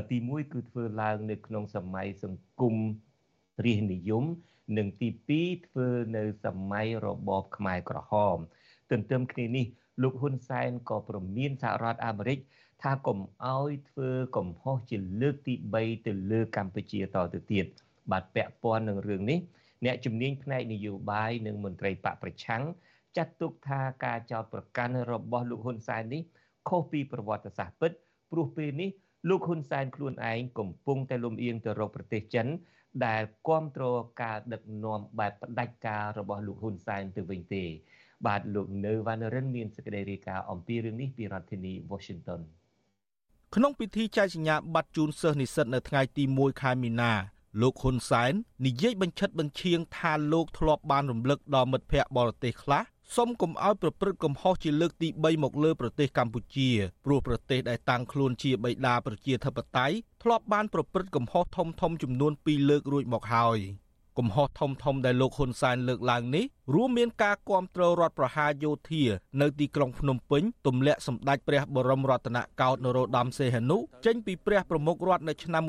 [0.09, 2.75] ទី1គឺធ្វើឡើងនៅក្នុងសម័យសង្គម
[3.65, 4.25] រាជនិយម
[4.77, 5.09] និងទី
[5.39, 8.37] 2ធ្វើនៅសម័យរបបខ្មែរក្រហម
[8.91, 9.65] ទន្ទឹមគ្នានេះ
[10.01, 12.39] លោកហ៊ុនសែនក៏ប្រមានសហរដ្ឋអាមេរិក
[12.81, 17.65] ថាកុំអោយធ្វើកំហុសជាលើកទី3ទៅលើកម្ពុជាតទៅទៀត
[18.11, 19.39] បាទពាក់ព័ន្ធនឹងរឿងនេះ
[19.85, 22.63] អ្នកជំនាញផ្នែកនយោបាយនិងមន្ត្រីបកប្រឆាំង
[23.17, 26.21] ចាត់ទុកថាការចោទប្រកាន់របស់លោកហ៊ុនសែននេះ
[26.69, 27.91] ខុសពីប្រវត្តិសាស្ត្រពិត
[28.31, 28.89] ព្រោះពេលនេះ
[29.29, 32.47] លោកហ៊ុនសែនខ្លួនឯងកំពុងតែលំអៀងទៅរកប្រទេសចិន
[33.05, 37.63] ដែលគ្រប់គ្រងការដឹកនាំបែបផ្ដាច់ការរបស់លោកហ៊ុនសែនទៅវិញទេ
[38.27, 42.41] បាទលោកនៅវណ្ណរិនមានសេចក្តីរាយការណ៍អំពីរឿងនេះពីរដ្ឋធានី Washington
[43.55, 47.11] ក្នុងពិធីចែកសញ្ញាបត្រជូនសិស្សនិស្សិតនៅថ្ងៃទី1ខែមីនា
[47.61, 48.33] លោកហ៊ុនសែន
[48.65, 52.83] និយាយបញ្ឆិតបញ្ឈៀងថាលោកធ្លាប់បានរំលឹកដល់មិត្តភ័ក្តិបរទេសខ្លះ
[53.15, 56.69] សុំកុំឲ្យប្រព្រឹត្តកំហុសជាលើកទី3មកលើប្រទេសកម្ពុជា
[57.05, 63.59] ព្រោះប្រទេសដែលតាំងខ្លួនជាបិតាប្រជាធិបតេយ្យធ្លាប់បានប្រព្រឹត្តកំហុសធំធំចំនួន2លើករួចមកហើយ។
[64.19, 69.03] កំហុសធំធំដែលលោកហ៊ុនសែនលើកឡើងនេះរួមមានការគ្រប់គ្រងរដ្ឋប្រហារយោធា
[69.41, 75.63] នៅទីក្រុងភ្នំពេញទម្លាក់សម្ដេចព្រះបរមរតនកោដ្ឋនរោត្តមសីហនុចេញពីព្រះប្រមុខរដ្ឋនៅឆ្នាំ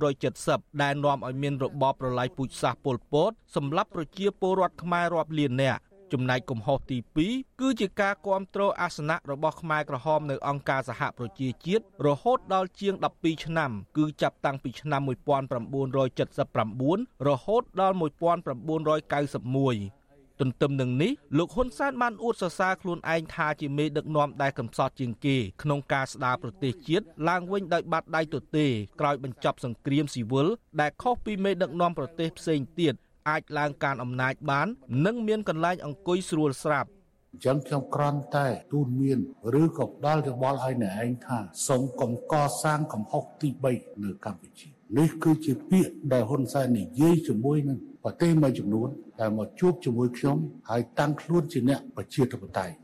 [0.00, 5.80] 1970ដែលនាំឲ្យមានរបបប្រល័យពូជសាសន៍ប៉ុលពតសម្រាប់ប្រជាពលរដ្ឋខ្មែររាប់លាននាក់
[6.12, 19.98] ចំណែកកំហុសទី2គឺជាការគ្រប់គ្រងអាសនៈរបស់ខ្មែរក្រហមនៅអង្គការសហប្រជាជាតិរហូតដល់ជាង12ឆ្នាំ គឺចាប់តាំងពីឆ្នាំ1979រហូតដល់1991
[20.40, 28.66] ទន្ទឹមនឹងនេះលោកហ៊ុនសែនបានអួតសរសើរខ្លួនឯងថាជាមេដឹកនាំដែលកំសត់ជាងគេក្នុងការស្ដារប្រទេសជាតិឡើងវិញដោយបាត់ដៃទទេ
[29.00, 30.48] ក្រោយបញ្ចប់សង្គ្រាមស៊ីវិល
[30.80, 32.94] ដែលខុសពីមេដឹកនាំប្រទេសផ្សេងទៀត
[33.28, 34.68] អាចឡើងការអំណាចបាន
[35.06, 36.88] និងមានកន្លែងអង្គុយស្រួលស្រាប់
[37.32, 39.18] អញ្ចឹងខ្ញុំគ្រាន់តែទូនមាន
[39.60, 48.88] ឬក៏ផ្ដល់យោបល់ឲ្យអ្នកឯងថាសូមកុំកសាងកំហុសទី3នៅកម្ពុជានេះគឺជាពាក្យដែលហ៊ុនសែននិយាយជាមួយនឹងប្រទេសមួយចំនួន
[49.20, 50.36] ដែលមកជួបជាមួយខ្ញុំ
[50.70, 52.74] ហើយតាំងខ្លួនជាអ្នកប្រជាធិបតេយ្យ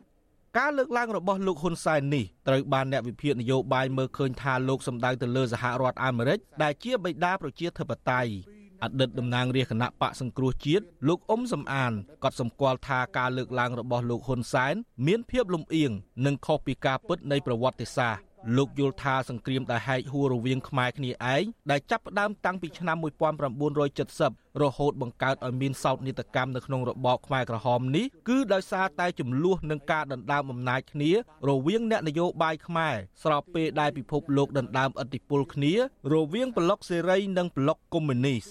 [0.58, 8.30] ការលើកឡើងរបស់លោកហ៊ុនសែននេះត្រូវបានអ្នកវិភាគនយោបាយមើលឃើញថាលោកសម្ដៅទៅលើសហរដ្ឋអាមេរិកដែលជាបិតាប្រជាធិបតេយ្យ
[8.84, 11.92] អតីតតំណាងរាជគណៈបកសង្គ្រោះជាតិលោកអ៊ុំសំអាន
[12.24, 14.74] ក៏សម្គាល់ថាការលើកឡើងរបស់លោកហ៊ុនសែន
[15.06, 15.90] មានភាពលំអៀង
[16.26, 31.10] និងខុសពីការពិតនៃប្រវត្តិសាស្ត្រលោកយល់ថាសង្គ្រាមដែលហែកហួររវាងខ្មែរគ្នាឯងដែលចាប់ផ្ដើមតាំងពីឆ្នាំ1970រហូតបង្កើតឲ្យមានសោកនាដកម្មនៅក្នុងរបបខ្មែរក្រហមនេះគឺដោយសារតែចំនួននឹងការដណ្ដើមអំណាចគ្នា
[31.48, 35.72] រវាងអ្នកនយោបាយខ្មែរស្របពេលដែលពិភពលោកដណ្ដើមឥទ្ធិពលគ្នា
[36.12, 38.46] រវាងប្លុកសេរីនិងប្លុកកុម្មុយនីស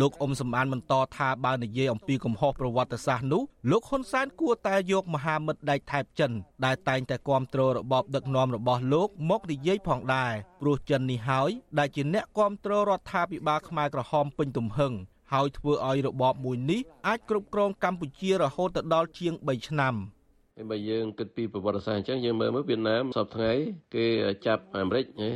[0.00, 6.32] លោកអ៊ុំសំអានបន្តថាបើនិយាយអំពីកំហុសប្រវត្តិសាស្ត្រនោះលោកហ៊ុនសែនគួរតែយកមហាមិត្តដៃថែបចិន
[6.64, 14.92] ដែលតែងតែគ្រប់គ្រងរបបដឹកនាំរបស់លោកមកនិយាយផងដែរព្រោះចិននេះហើយដែលជាអ្នកគ្រប់គ្រងរដ្ឋាភិបាលខ្មែរក្រហមពេញទំហឹង
[15.32, 19.94] ហើយធ្វើឲ្យរបបមួយនេះអាចគ្រប់គ្រងកម្ពុជារហូតដល់ជាង3ឆ្នាំ។
[20.70, 23.52] បើយើងគិតពីប្រវត្តិសាស្ត្រអញ្ចឹងយើងមើលមើលវៀតណាមសពថ្ងៃ
[23.94, 24.06] គេ
[24.46, 25.30] ចាប់អាមេរិកណា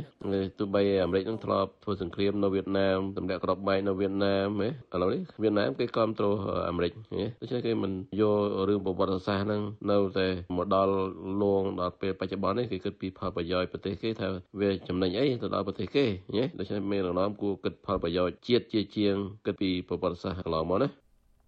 [0.57, 6.35] ទោះបីអាមេរិកនឹងធ្លាប់ធ្វើសង្គ្រាមនៅវៀតណាមទម្លាក់ក្របបែកនៅវៀតណាមណាឥឡូវនេះវៀតណាមគេគ្រប់គ្រង
[6.69, 10.93] អាមេរិកណាដូច្នេះគេមិនយករឿងប្រវត្តិសាស្ត្រហ្នឹងនៅតែមកដល់
[11.41, 14.27] លងដល់ពេលបច្ចុប្បន្ននេះគេគិតពីផលប្រយោជន៍ប្រទេសគេថា
[14.61, 16.05] វាចំណេញអីទៅដល់ប្រទេសគេ
[16.35, 21.02] ណាដូច្នេះមានរំលំគួរគិតផលប្រយោជន៍ជាតិជាជាងគិតពីប្រវត្តិសាស្ត្រកន្លងមកណា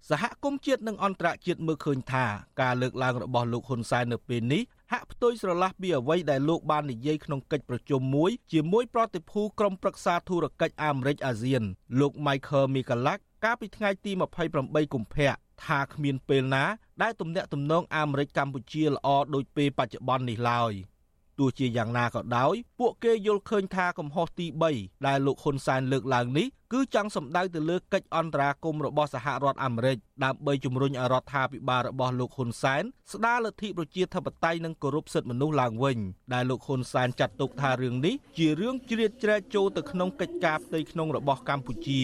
[0.10, 2.26] សហគមន៍ជាតិនិងអន្តរជាតិមើលឃើញថា
[2.62, 11.64] ការលើកឡើងរបស់លោកហ៊ុនសែននៅពេលនេះហាក់ផ្ទុយស្រឡះពីអ្វីដែលលោកបាននិយាយក្នុងកិច្ចប្រជុំមួយជាមួយប្រតិភូក្រុមប្រឹក្សាធុរកិច្ចអាមេរិកអាស៊ាន
[12.00, 14.12] លោក Michael Michalak កាលពីថ្ងៃទី
[14.54, 15.34] 28កុម្ភៈ
[15.66, 16.64] ថាគ្មានពេលណា
[17.02, 20.74] ដែលទំនាក់ទំនងអាមេរិកកម្ពុជាល្អដូចពេលបច្ចុប្បន្ននេះឡើយ។
[21.40, 35.98] ទោះជាយ៉ាងណាក៏ដោយ ពួកគេយល់ឃើញថាកំហុសទី3ដែលលោកហ៊ុនសែនលើកឡើងនេះគឺចង់សម្ដៅទៅលើកិច្ចអន្តរាគមន៍របស់សហរដ្ឋអាមេរិកដើម្បីជំរុញឲ្យរដ្ឋាភិបាលរបស់លោកហ៊ុនសែនស្ដារលទ្ធិប្រជាធិបតេយ្យនិងគោរពសិទ្ធិមនុស្សឡើងវិញ
[36.34, 42.04] ដែលលោកហ៊ុនសែនចាត់ទុកថារឿងនេះជារឿងជ្រៀតជ្រែកចូលទៅក្នុងកិច្ចការផ្ទៃក្នុងរបស់កម្ពុជា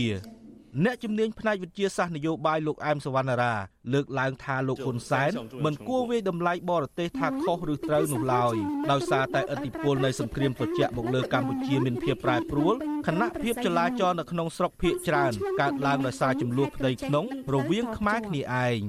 [0.86, 3.54] អ្នកជំនាញផ្នែកវិទ្យាសាស្ត្រនយោបាយលោកអែមសវណ្ណារា
[3.94, 5.32] លើកឡើងថាលោកហ៊ុនសែន
[5.66, 8.56] មិនគួរវាយតម្លៃបរទេសថាខុសឬត្រូវនោះឡើយ
[8.92, 12.76] ដោយសារតែឥទ្ធិពលនៃសង្គ្រាមត្រជាក់មកលើកម្ពុជាមានភាពប្រែប្រួល
[13.08, 15.32] ខណៈភាពចលាចលនៅក្នុងស្រុកភៀកច្រើន
[15.62, 18.82] កើតឡើងដោយសារចំនួនផ្ទៃក្នុងរវាងខ្មែរគ្នាឯង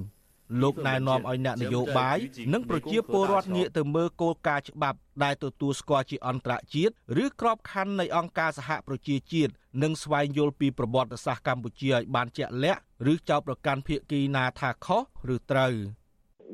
[0.62, 2.16] លោកណែនាំឲ្យអ្នកនយោបាយ
[2.52, 6.92] និងប្រជាពលរដ្ឋងាកទៅមើលគោលការណ៍ច្បាប់ដែលទទួលស្គាល់ជាអន្តរជាតិ
[7.24, 12.80] ឬក្របខ័ណ្ឌនៃអង្គការសហប្រជាជាតិនិងស្វែងយល់ពីប្រវត្តិសាស្ត្រកម្ពុជាឲ្យបានជាក់លាក់
[13.12, 15.02] ឬចោទប្រកាន់ភាគីណាថាខុស
[15.34, 15.74] ឬត្រូវ។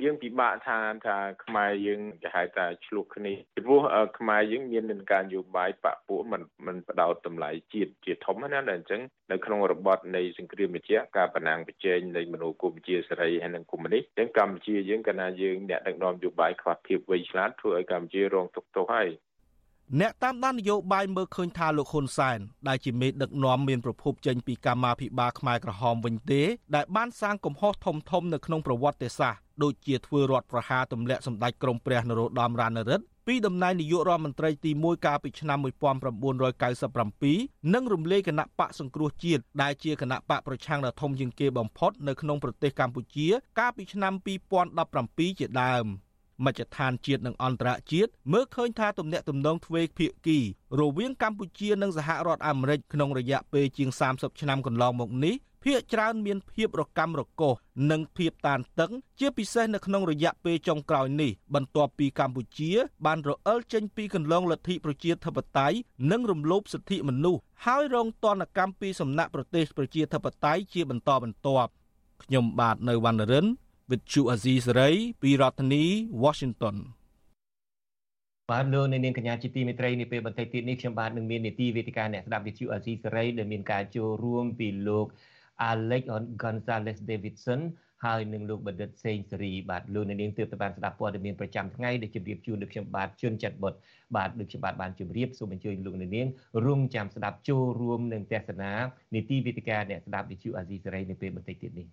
[0.05, 3.81] យើងពិបាកថាថាខ្មែរយើងគេហៅថាឆ្លោះគ្នាពីព្រោះ
[4.19, 19.11] ខ្មែរយើងមាននឹងការនយោបាយបពពួកមិនមិនបដោតតម្លៃជាតិជាធំណាដែលអញ្ចឹងនៅក្នុងរបបនៃសង្គ្រាមវិជាការប្រណាំងប្រជែងនៃមនោគមវិជ្ជាសេរីហើយនិងកុម្មុយនីសអញ្ចឹងកម្ពុជាយើងកាលណាយើងអ្នកដឹកនាំនយោបាយខ្វះភាពវៃឆ្លាតធ្វើឲ្យកម្ពុជារងទុក្ខទោសហើយ
[20.01, 26.43] អ្នកតាមដាននយោបាយមើលឃើញថាលោកហ៊ុនសែនដែលជាមេដឹកនាំមានប្រភពចេញពីកម្មាភិបាលខ្មែរក្រហមវិញទេ
[26.75, 35.59] ដែលបានសាងកំហុសធំធំនៅក្នុងប្រវត្តិសាស្ត្រ ដូចជាធ្វើរដ្ឋប្រហារទម្លាក់សម្ដេចក្រមព្រះនរោត្តមរណរដ្ឋពីតំណែងនាយករដ្ឋមន្ត្រីទី1កាលពីឆ្នាំ
[36.40, 44.12] 1997និងរំលាយគណៈបកសង្គ្រោះជាតិដែលជាគណៈបកប្រឆាំងដ៏ធំជាងគេបំផុតនៅក្នុងប្រទេសកម្ពុជា កាលពីឆ្នាំ
[44.77, 45.87] 2017ជាដើម។
[46.44, 50.38] មជ្ឈដ្ឋានជាតិនិងអន្តរជាតិមើលឃើញថាទំនាក់ទំនងទ្វេភាគី
[50.81, 57.55] រវាងកម្ពុជានិងសហរដ្ឋអាមេរិកក្នុងរយៈពេលជាង30ឆ្នាំកន្លងមកនេះ ភាគច្រើនមានភាពរកម្មរកុស
[57.90, 62.71] និងភាពតានតឹង ជាពិសេសនៅក្នុងរយៈពេលចុងក្រោយនេះបន្ទាប់ពីកម្ពុជា
[63.07, 65.77] បានរអិលចេញពីកន្លងលទ្ធិប្រជាធិបតេយ្យ
[66.11, 71.71] និងរំលោភសិទ្ធិមនុស្សហើយរងទណ្ឌកម្មពីសំណាក់ប្រទេសប្រជាធិបតេយ្យជាបន្តបន្ទាប់
[72.23, 73.47] ខ្ញុំបាទនៅវណ្ណរិន
[73.90, 74.90] វិទ្យុអាស៊ីសេរី
[75.23, 75.85] ពីរដ្ឋធានី
[76.23, 76.77] Washington
[78.51, 85.07] បាទលោកនៅនាងកញ្ញាជាទីមេត្រីនេះពេលបន្តិចទៀតនេះខ្ញុំបាទនឹងមាននីតិវេទិកាអ្នកស្ដាប់វិទ្យុអាស៊ីសេរីដែលមានការចូលរួមពីលោក
[85.71, 86.03] Alex
[86.42, 87.61] Gonzalez Davidson
[88.05, 93.75] ហើយនឹងលោកបណ្ឌិតសេងសេរីបាទលោកនាងទើបតែបានស្ដាប់ព័ត៌មានប្រចាំថ្ងៃដែលជម្រាបជូនដោយខ្ញុំបាទជួនចាត់បុត
[94.16, 96.29] បាទដូចខ្ញុំបាទបានជម្រាបសូមអញ្ជើញលោកនាង
[96.64, 98.73] រួមចាំស្ដាប់ចូលរួមនឹងទេសនា
[99.14, 101.87] នីតិវិទ្យាអ្នកស្ដាប់វិទ្យុអាស៊ីសេរីនៅពេលបន្តិចទៀតនេះ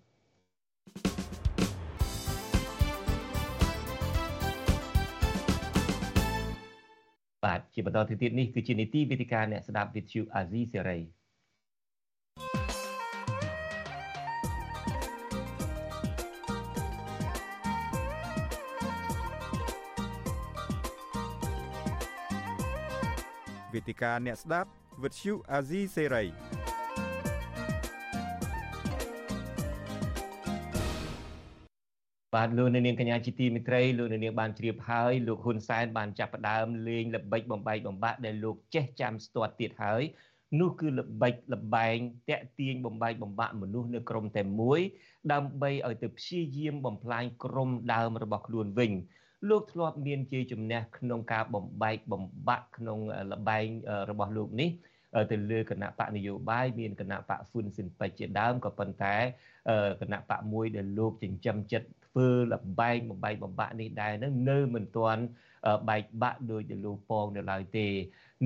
[7.44, 10.98] បាទជាបន្តទៅទៀតនេះគឺជានីតិវិទ្យាអ្នកស្ដាប់វិទ្យុអាស៊ីសេរី
[23.76, 24.68] វេទិកាអ្នកស្ដាប់
[25.02, 26.24] វិទ្យុអាស៊ីសេរី
[32.34, 40.02] បាទលោកនាងកញ្ញាជាទីមេត្រីលោកនាងបានជ្រាបហើយលោកហ៊ុនសែនបានចាប់ផ្ដើមលេងល្បិចបំបែកបំបាក់ដែលលោកចេះចាំស្ទាត់ទៀតហើយ
[40.60, 41.98] នោះគឺល្បិចលបែង
[42.30, 44.80] តាក់ទាញបំបែកបំបាក់មនុស្សនៅក្រុមតែមួយ
[45.32, 48.92] ដើម្បីឲ្យទៅព្យាយាមបំផ្លាញក្រុមដើមរបស់ខ្លួនវិញ
[49.50, 52.98] លោកធ្លាប់មានជាជំនះក្នុងការបំបែកបំបាក់ក្នុង
[53.30, 53.66] លបែង
[54.10, 54.70] របស់លោកនេះ
[55.32, 59.16] ទៅលើគណៈបកនយោបាយមានគណៈបកហ្វុនស៊ិនពេជ្រជាដើមក៏ប៉ុន្តែ
[60.00, 65.22] គណៈបកមួយដែលលោកចិញ្ចឹមចិត្តធ្វើលបែងបំបែកបំបាក់នេះដែរនឹងនៅមិនទាន់
[65.88, 67.88] បែកបាក់ដោយដែលលោកពងនៅឡើយទេ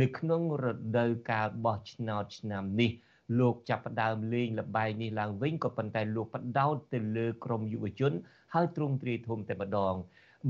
[0.01, 0.67] នៅក្នុងរ
[0.99, 2.91] ដូវកាលបោះឆ្នោតឆ្នាំនេះ
[3.39, 8.13] លោកចាប់ផ្ដើមលេងលបែងនេះឡើងវិញក៏ប៉ុន្តែលោកបដោតទៅលើក្រមយុវជន
[8.55, 9.95] ហើយទ្រង់ទ្រាយធំតែម្ដង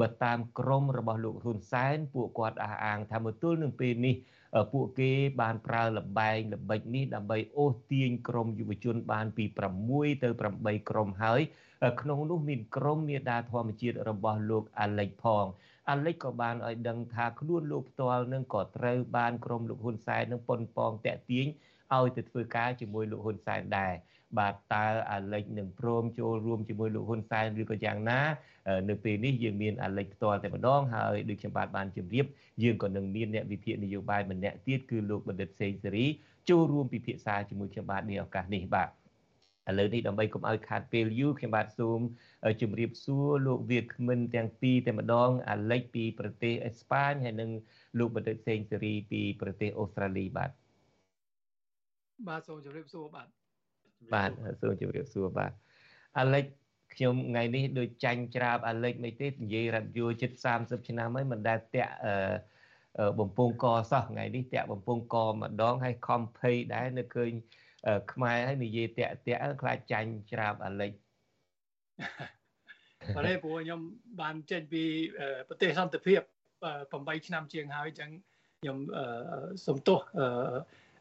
[0.00, 4.14] បើតាមក្រមរបស់លោកហ៊ុនសែនពួកគាត់អះអាងថាមកទល់នឹងពេលនេះ
[4.72, 9.44] ពួកគេបានប្រើលបែងល្បិចនេះដើម្បីអូសទាញក្រមយុវជនបានពី
[9.84, 11.40] 6ទៅ8ក្រុមហើយ
[12.00, 15.46] ក្នុងនោះមានក្រុមមេដាធម្មជាតិរបស់លោកអាលិចផង
[15.90, 21.46] អាលិចក៏បានឲ្យដឹងថាខ្លួនលោកផ្ទាល់នឹងក៏ត្រូវបានក្រុមលោកហ៊ុនសែននឹងប៉ុនប៉ងតាក់ទាញ
[21.96, 23.94] ឲ្យទៅធ្វើការជាមួយលោកហ៊ុនសែនដែរ
[24.38, 28.20] បាទតើអាលិចនឹងព្រមចូលរួមជាមួយលោកហ៊ុនសែនឬក៏យ៉ាងណា
[28.88, 32.26] នៅពេលនេះយើងមានអាលិចផ្ទាល់តែម្ដងហើយដូចខ្ញុំបាទបានជម្រាប
[32.62, 36.06] យើងក៏នឹងមានអ្នកវិភាគនយោបាយម្នាក់ទៀតគឺលោកបណ្ឌិតសេងសេរី
[36.48, 38.90] ចូលរួមពិភាក្សាជាមួយខ្ញុំបាទនាឱកាសនេះបាទ
[39.68, 42.00] ឥឡូវនេះដើម្បីកុំឲ្យខាតពេលយូរខ្ញុំបាទសូម
[42.60, 47.50] ជម្រាបសួរលោកវាគ្មិនទាំងពីរតែម្ដងអាលិចពីប្រទេសអេស្ប៉ាញហើយនិង
[47.98, 50.50] លោកបណ្ឌិតសេងសេរីពីប្រទេសអូស្ត្រាលីបាទ
[52.28, 53.28] បាទសូមជម្រាបសួរបាទ
[54.14, 55.52] បាទសូមជម្រាបសួរបាទ
[56.18, 56.44] អាលិច
[56.94, 67.30] ខ្ញុំថ្ងៃនេះដូចចាញ់ច្រាបអាលិចមិនទេនិយាយរ៉ាឌីយ៉ូជិត30ឆ្នាំហើយមិនដែលតាក់អឺបំពង់កសោះថ្ងៃនេះតាក់បំពង់កម្ដងហើយខំភ័យដែរនៅឃើញ
[68.12, 70.92] ខ្មែរហើយនិយាយតាក់តាក់ខ្លាចចាញ់ច្រាបអាលិច
[73.16, 73.80] បាទទេព្រោះខ្ញុំ
[74.20, 74.84] បានចេញពី
[75.48, 76.20] ប្រទេសសន្តិភាព
[76.70, 78.10] 8ឆ្នាំជាងហើយអញ្ចឹង
[78.60, 78.78] ខ្ញុំ
[79.66, 80.00] សំទោស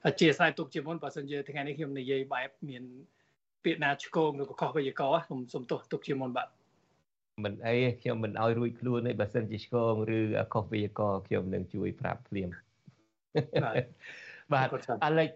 [0.06, 2.84] អធិស្ឋានទុកជាមុនបើសិនជាថ្ងៃនេះខ្ញុំនិយាយបែបមាន
[3.64, 6.48] ពាក្យណាឆ្កងឬក៏ខុសវេយ្យាករណ៍ខ្ញុំសូមទោសទុកជាមុនបាទ
[7.44, 10.20] មិនអីខ្ញុំមិនឲ្យរួចខ្លួនទេបើសិនជាឆ្កងឬ
[10.54, 12.50] ខុសវេយ្យាករណ៍ខ្ញុំនឹងជួយប្រាប់ភ្លាម
[14.54, 14.68] បាទ
[15.06, 15.30] អាឡិច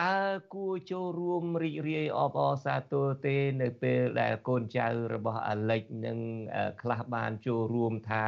[0.00, 0.14] តើ
[0.54, 6.18] គួរចូលរួមរីករាយអបអរសាទរទេនៅពេលដែលកូនចៅរបស់អាឡិចនឹង
[6.82, 8.24] ខ្លះបានចូលរួមថា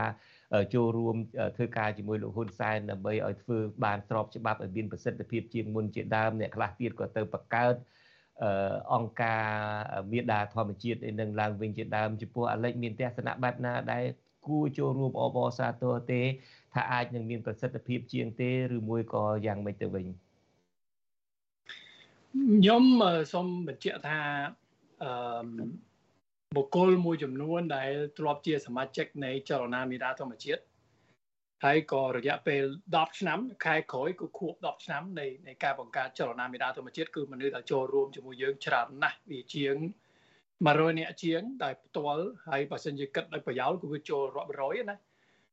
[0.74, 1.16] ចូលរួម
[1.56, 7.74] ធ្វើការជាមួយលោកហ៊ុនសែនដើម្បីឲ្យធ្វើបានស្របច្បាប់ឲ្យមានប្រសិទ្ធភាពជាងមុនជាដើមអ្នកខ្លះទៀតក៏ទៅបង្កើត
[8.94, 9.44] អង្គការ
[10.12, 14.04] មេដាធម្មជាតិនឹងឡើងវិញជាដើមចំពោះអាលិចមានទស្សនៈបែបណាដែល
[14.46, 16.22] គួរចូលរួមអបអរសាទរទេ
[16.74, 20.06] ថាអាចនឹងមានប្រសិទ្ធភាពជាងទេឬមួយក៏យ៉ាងម៉េចទៅវិញ
[22.54, 22.84] ខ្ញុំ
[23.32, 24.18] សូមបញ្ជាក់ថា
[25.02, 25.10] អឺ
[26.56, 30.62] បុគ្គលមួយចំនួនដែលធ្លាប់ជាសមាជិកនៃចលនាមេដាធម្មជាតិ
[31.64, 32.64] ហើយក៏រយៈពេល
[32.94, 39.76] 10ឆ្នាំខែក្រោយគឺខួប10ឆ្នាំនៃនៃការបង្កើតចលនាមេដាធម្មជាតិគឺមនុស្សដែលចូលរួមជាមួយយើងច្រើនណាស់វាជាង
[40.36, 44.96] 100នាក់ជាងដែលផ្ទាល់ហើយបើសិនជាគិតដោយប្រយោលគឺវាចូលរាប់រយណា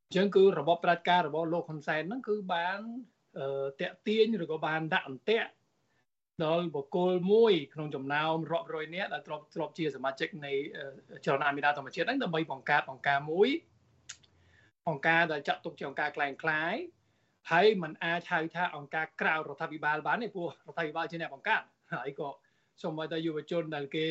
[0.06, 2.78] អញ្ចឹងគឺរបបប្រជាការរបស់លោកហ៊ុនសែនហ្នឹងគឺបាន
[3.80, 5.48] តាក់ទាញឬក៏បានដាក់អន្ទាក់
[6.42, 10.52] ដល់បុគ្គលមួយក្នុងចំណោមរាប់រយនាក់ដែលទ្របទ្របជាសមាជិកនៃ
[11.26, 13.48] ចលនាមេដាធម្មជាតិហ្នឹងដើម្បីបង្កើតអង្គការមួយ
[14.88, 16.74] អង្គការដែលចាត់ទុកជាអង្គការคล้ายคล้าย
[17.50, 21.62] ហើយมันអាចហៅថាអង្គការក្រៅរដ្ឋាភិបាលបានទេព្រោះរដ្ឋាភិបាលជាអ្នកបង្កើត
[21.94, 22.28] ហើយក៏
[22.82, 24.06] សូម្បីតែយុវជនដែលគេ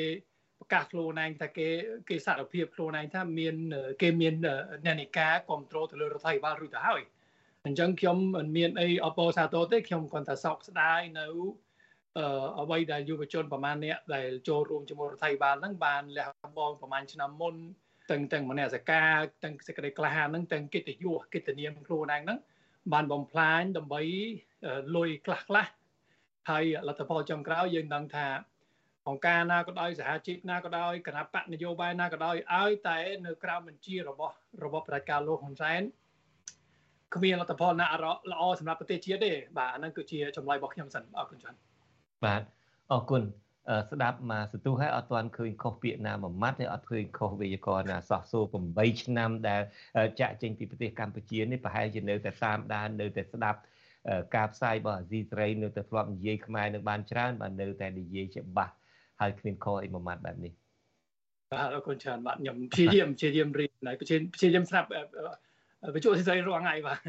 [0.59, 1.69] ប្រកាសខ្លួនឯងថាគេ
[2.09, 3.55] គេសារភាពខ្លួនឯងថាមាន
[4.01, 4.33] គេមាន
[4.85, 7.01] អ្នកនេការគ្រប់គ្រងទៅលើរដ្ឋាភិបាលរួចទៅហើយ
[7.65, 11.27] អញ្ចឹងខ្ញុំមិនមានអីអបអរសាទរទេខ្ញុំគ្រាន់តែសោកស្ដាយនៅ
[12.59, 16.27] អ្វីដែលយុវជនប្រមាណអ្នកដែលចូលរួមជាមួយរដ្ឋាភិបាលហ្នឹងបានលះ
[16.57, 17.55] បង់ប្រមាណឆ្នាំមុន
[18.11, 19.13] ទាំងទាំងមនសិការ
[19.43, 22.39] ទាំងសេចក្តីក្លាហានហ្នឹងទាំងកិត្តិយសកិត្តិនាមខ្លួនឯងហ្នឹង
[22.93, 24.01] បានបំផ្លាញដើម្បី
[24.95, 25.65] លុយខ្លះខ្លះ
[26.49, 28.27] ហើយលទ្ធផលចំក្រោយយើងដឹងថា
[29.07, 35.81] អង្គការណាក៏ដោយសហជីពណាក៏ដោយគណៈបកនយោបាយណាក៏ដោយឲ្យតែនៅក្រៅបញ្ជារបស់របបប្រជាការលោកហ៊ុនសែន
[37.15, 37.87] គ្មានលទ្ធផលណា
[38.31, 41.72] ល្អសម្រាប់ប្រទេសជាតិទេបាទអាហ្នឹងគឺជាចម្លើយរបស់ខ្ញុំសិនអរគុណច្រើន
[42.25, 42.41] បាទ
[42.91, 43.23] អរគុណ
[43.91, 48.39] ស្ដាប់មកសន្ទុះហើយអត់ទាន់ឃើញខុសពាក្យណាមួយម៉ាត់ទេអត់ឃើញខុសវេយ្យាករណ៍ណាសោះសូ
[48.71, 49.61] 8ឆ្នាំដែល
[50.19, 53.59] ចាក់ចេញពីប្រទេសកម្ពុជានេះប្រហែលជានៅតែតាមដាននៅតែស្ដាប់
[54.35, 58.73] ការផ្សាយរបស់អាស៊ីសេរីនៅតែធ្លាប់និយាយខ្មែរនឹងបានច្រើនបាទនៅតែនិយាយច្បាស់
[59.21, 60.53] ហើយគ្មានខុសអីមួយម៉ាត់បែបនេះ
[61.51, 64.87] បាទអរគុណច្រើនបាទខ្ញុំព្យាយាមព្យាយាមរៀនហើយព្យាយាមស្ដាប់
[65.95, 66.99] វិទ្យុអាស៊ីសេរីរាល់ថ្ងៃបាទ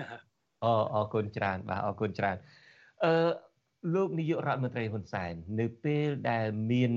[0.65, 2.37] អរអរគុណច្រើនបាទអរគុណច្រើន
[3.05, 3.13] អឺ
[3.93, 6.93] លោកនាយករដ្ឋមន្ត្រីហ៊ុនសែននៅពេលដែលមាន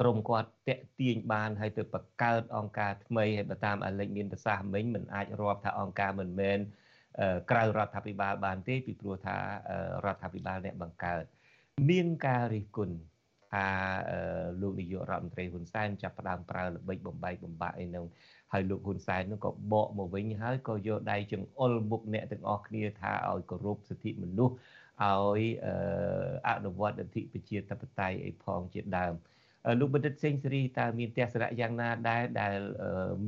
[0.00, 6.58] ក្រមគាត់តាក់ទាញបានហើយទៅបង្កើតអង្គការថ្មីហើយបើតាមអលេចមានប្រសាសន៍មិញមិនអាចរាប់ថាអង្គការមិនមែន
[7.50, 9.36] ក្រៅរដ្ឋាភិបាលបានទេពីព្រោះថា
[10.04, 11.24] រដ្ឋាភិបាលអ្នកបង្កើត
[11.90, 12.96] មានការរិះគន់
[13.52, 13.66] ថា
[14.60, 18.06] លោកនាយករដ្ឋមន្ត្រីហ៊ុនសែនចាប់ផ្ដើមប្រើល្បិចបំបែកបំបាក់អីនោះ
[18.52, 24.54] ហើយលោកហ៊ុនសែននោះក៏បកមកវិញហើយក៏យកដៃចង្អុលមុខអ្នកទាំងអស់គ្នាថាឲ្យគោរពសិទ្ធិមនុស្ស
[25.04, 25.42] ឲ្យ
[26.48, 29.14] អនុវត្តលទ្ធិប្រជាធិបតេយ្យអីផងជាដើម
[29.80, 32.56] លោកបណ្ឌិតសេងសេរីតើមានទស្សនៈយ៉ាងណាដែរដែល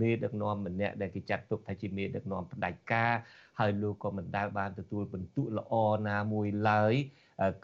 [0.01, 3.13] មេដឹកនាំម្នាក់ដែលគេចាត់ទុកថាជាមេដឹកនាំផ្ដាច់ការ
[3.61, 5.75] ហើយលោកក៏មិនដែលបានទទួលបន្ទុកល្អ
[6.09, 6.95] ណាមួយឡើយ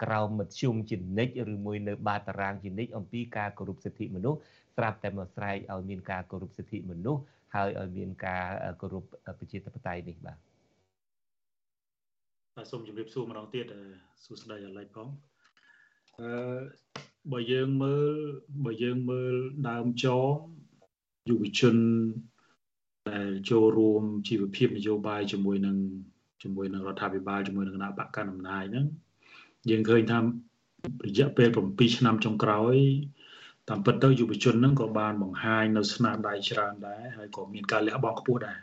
[0.02, 4.38] ក្រោមមធ្យមជានិច្ចឬមួយនៅបាតតារាងជានិច្ចអំពីការគោរពសិទ្ធិមនុស្ស
[4.76, 7.22] ស្រាប់តែមកស្រែកឲ្យមានការគោរពសិទ្ធិមនុស្ស
[7.54, 8.44] ហើយឲ្យមានការ
[8.80, 9.04] គោរព
[9.38, 10.38] ប្រជាធិបតេយ្យនេះបាទ
[12.56, 13.66] បាទសូមជម្រាបសួរម្ដងទៀត
[14.24, 15.08] សួស្តីអាឡៃផង
[16.20, 16.30] អឺ
[17.32, 18.14] បើយើងមើល
[18.64, 19.34] បើយើងមើល
[19.68, 20.06] ដើមច
[21.28, 21.76] យុវជន
[23.10, 25.76] ដែលចូលរួមជីវភាពនយោបាយជាមួយនឹង
[26.42, 28.86] ជាមួយនឹងរដ្ឋាភិបាលជាមួយនឹងគណៈបកកណ្ដាលអំណាចហ្នឹង
[29.70, 30.18] យើងឃើញថា
[31.06, 32.74] រយៈពេល7ឆ្នាំចុងក្រោយ
[33.68, 38.58] តាមពិតទៅយុវជនហ្នឹងក៏បានបង្ហាញនៅស្នាដៃច្រើនដែរហើយក៏មានការលះបង់ខ្ពស់ដែរ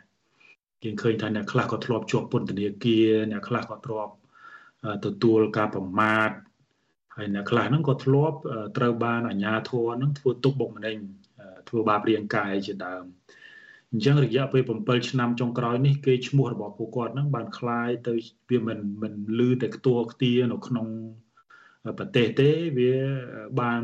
[0.84, 4.12] យើងឃើញថាអ្នកខ្លះក៏ធ្លាប់ជាប់ពន្ធនាគារអ្នកខ្លះក៏ធ្លាប់
[5.04, 6.30] ទទួលការប្រមាថ
[7.16, 8.36] ហើយអ្នកខ្លះហ្នឹងក៏ធ្លាប់
[8.76, 10.96] ត្រូវបានអាជ្ញាធរហ្នឹងធ្វើទុកបុកម្នេញ
[11.68, 13.04] ធ្វើបាបរាងកាយជាដើម
[13.92, 18.14] អញ្ចឹងរយៈពេល7ឆ្នាំចុងក្រោយនេះគេឈ្មោះរបស់ពួកគាត់ហ្នឹងបានคล้ายទៅ
[18.50, 20.86] វាមិនមិនលឺតែខ្ទួខ្ទានៅក្នុង
[21.98, 22.92] ប្រទេសទេវា
[23.60, 23.82] បាន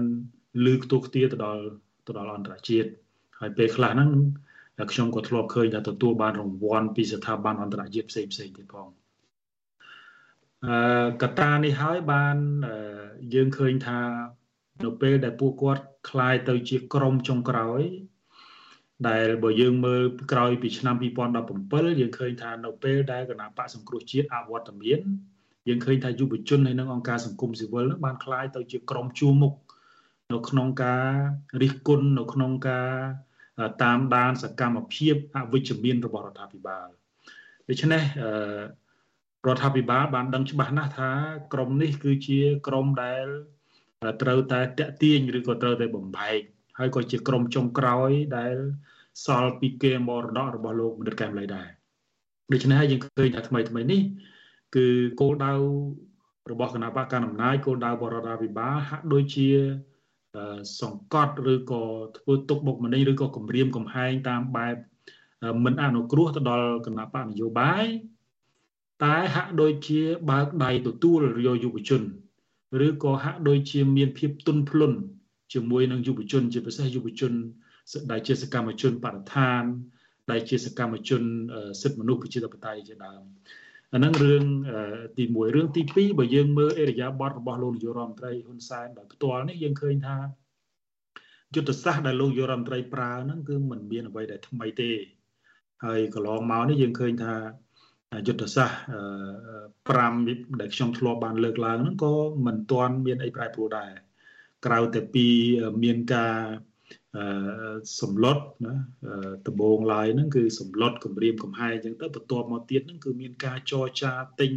[0.65, 1.63] លឺខ្ទួខ្ទាទៅដល់
[2.07, 2.91] ទៅដល់អន្តរជាតិ
[3.41, 4.11] ហើយពេលខ្លះហ្នឹង
[4.93, 8.89] ខ្ញុំក៏ធ្លាប់ឃើញថាទទួលបានរង្វាន់ពីស្ថាប័នអន្តរជាតិផ្សេងផ្សេងទៀតផង
[10.67, 12.37] អឺកតានេះហើយបាន
[13.35, 14.01] យើងឃើញថា
[14.85, 17.83] នៅពេលដែលពួកគាត់คลายទៅជាក្រុមចុងក្រោយ
[19.09, 20.03] ដែលបើយើងមើល
[20.33, 20.97] ក្រោយពីឆ្នាំ
[21.49, 25.01] 2017យើងឃើញថានៅពេលដែលគណៈបកសង្គ្រោះជាតិអវត្តមាន
[25.69, 29.55] យើងឃើញថាយុវជនហើយនិងអង្គការសង្គមស៊ីវិលនឹងបានคลายទៅជាក្រុមជួរមុខ
[30.33, 31.07] នៅក្នុងការ
[31.63, 32.89] រិះគន់នៅក្នុងការ
[33.83, 36.89] តាមដានសកម្មភាពអវិជ្ជមានរបស់រដ្ឋាភិបាល
[37.69, 38.03] ដូច្នេះ
[39.47, 41.11] រដ្ឋាភិបាលបានដឹងច្បាស់ណាស់ថា
[41.53, 43.27] ក្រមនេះគឺជាក្រមដែល
[44.23, 46.39] ត្រូវតែតាក់ទាញឬក៏ត្រូវតែបំបែក
[46.79, 48.55] ហើយក៏ជាក្រមចុងក្រោយដែល
[49.25, 51.69] សល់ពីគេមរតករបស់លោកមនិតកែមលីដែរ
[52.53, 54.01] ដូច្នេះហើយយើងឃើញថាថ្មីថ្មីនេះ
[54.77, 54.87] គឺ
[55.21, 55.53] គោលដៅ
[56.51, 59.49] របស់គណៈបកកណ្ដាលអំណាចគោលដៅបរដ្ឋាភិបាលហាក់ដូចជា
[60.81, 61.83] សង្កត់ឬក៏
[62.17, 64.77] ធ្វើទុកបុកម្នេញឬក៏គម្រាមកំហែងតាមបែប
[65.65, 67.87] មិនអនុគ្រោះទៅដល់គណៈបកនយោបាយ
[69.05, 72.03] តែហាក់ដូចជាបើកដៃទទួលយកយុវជន
[72.87, 74.99] ឬក៏ហាក់ដូចជាមានភាពទន់ភ្លន់
[75.53, 77.33] ជាមួយនឹងយុវជន ជាពិសេសយុវជន
[78.11, 79.63] ដែលជាសកម្មជនបរិស្ថាន
[80.31, 81.23] ដែលជាសកម្មជន
[81.83, 83.23] សិទ្ធិមនុស្សប្រជាធិបតេយ្យជាដើម
[83.95, 84.45] អាហ្នឹងរឿង
[85.17, 90.17] ទី1រឿងទី2បើយើងមើលអេរយាប័តរបស់លោកនាយករដ្ឋមន្ត្រីហ៊ុនសែនដោយផ្ទាល់នេះយើងឃើញថា
[91.55, 94.91] យុទ្ធសាស្ត្រដែលលោកនាយករដ្ឋមន្ត្រីប្រើហ្នឹងគឺមិនមានអ្វីដែលថ្មីទេ
[95.85, 97.35] ហើយកន្លងមកនេះយើងឃើញថា
[98.27, 102.15] យុទ្ធសាស្ត្រ5ដែលខ្ញុំធ្លាប់បានលើកឡើងហ្នឹងក៏
[102.47, 103.93] មិនទាន់មានអីប្រែប្រួលដែរ
[104.67, 105.27] ក្រៅតែពី
[105.85, 106.37] មានការ
[108.01, 108.75] សម្លុតណា
[109.47, 114.53] ដំបងឡើយហ្នឹងគឺសម្លុតគម្រាមកំហែងអញ្ចឹងទៅបន្ទាប់មកទៀតហ្នឹងគឺមានការចរចាទិញ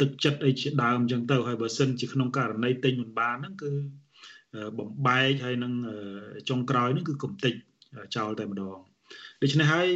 [0.00, 3.70] ទឹកចិត្តអីជាដើមអញ្ចឹងទៅហើយបើសិនជាក្នុងករណីទិញមិនបានហ្នឹងគឺ
[4.78, 5.72] បំបែកហើយនឹង
[6.48, 7.54] ចុងក្រោយហ្នឹងគឺកំតិច
[8.16, 8.78] ចោលតែម្ដង
[9.42, 9.88] ដូច្នេះហើយ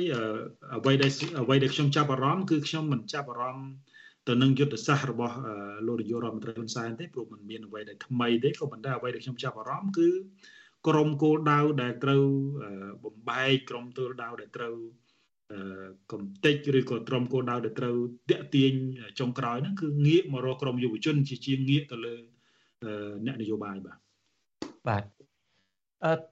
[0.76, 1.10] អ្វីដែល
[1.42, 3.70] អ្វីដែលខ្ញុំចាប់អារម្មណ៍គឺខ្ញុំមិនចាប់អារម្មណ៍
[4.28, 5.36] ទៅនឹងយុទ្ធសាស្ត្ររបស់
[5.86, 10.08] លោកនាយករដ្ឋមន្ត្រីហ៊ុនសែនទេព្រោះมันមានអ្វីដែលថ្មីទេក៏ប៉ុន្តែអ្វីដែលខ្ញុំចាប់អារម្មណ៍គឺ
[10.88, 12.24] ក្រមគោលដៅដែលត្រូវ
[13.04, 14.74] បំបែកក្រមគោលដៅដែលត្រូវ
[16.12, 17.96] កំតិចឬក៏ក្រុមគោលដៅដែលត្រូវ
[18.30, 18.72] តាក់ទាញ
[19.20, 22.14] ចុងក្រោយហ្នឹងគឺងាកមករកក្រមយុវជន ជាជាងងាកទៅលើ
[23.26, 23.98] អ្នកនយោបាយបាទ
[24.88, 25.04] បាទ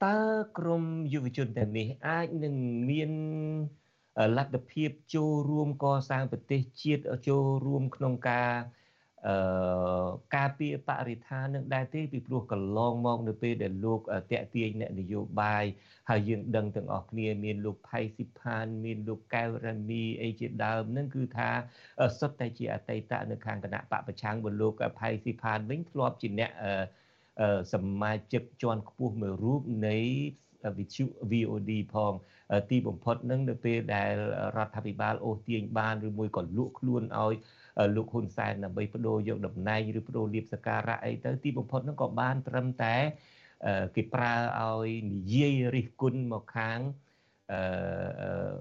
[0.04, 0.18] តើ
[0.58, 0.84] ក្រម
[1.14, 2.54] យុវជនទាំងនេះអាចនឹង
[2.90, 3.10] មាន
[4.36, 8.50] លទ្ធភាពចូលរួមកសាងប្រទេសជាតិចូលរួមក្នុងការ
[9.28, 9.36] អឺ
[10.36, 14.00] ការពារបរិស្ថាននឹងដែរទេពីព្រោះកន្លងមកនៅពេលដែលលោក
[14.32, 15.64] តាក់ទាញអ្នកនយោបាយ
[16.10, 21.50] ហើយយើងដឹងទាំងអស់គ្នាមានលោកផៃស៊ីផាន មានលោកកែវរ៉ាមីអីជាដើមនឹងគឺថា
[22.18, 26.50] សុទ្ធតែជាអតីតនៅខាងគណៈបកប្រឆាំងបើលោកផៃស៊ីផានវិញធ្លាប់ជាអ្នក
[27.72, 29.98] សមាជិកជាន់ខ្ពស់មួយរូបនៃ
[30.78, 32.12] វិទ្យុ VOD ផង
[32.70, 34.10] ទីបំផុតនឹងនៅពេលដែល
[34.56, 37.34] រដ្ឋាភិបាលអូសទាញបានឬមួយក៏លក់ខ្លួនឲ្យ
[37.96, 42.96] លោកហ៊ុនសែនដើម្បីបដូរយកតំណែងឬបដូរលៀបសការៈអីទៅទីបំផុតនឹងក៏បានត្រឹមតែ
[43.96, 46.78] គេប្រើឲ្យនិយាយរិះគន់មកខាង
[47.52, 48.54] អឺ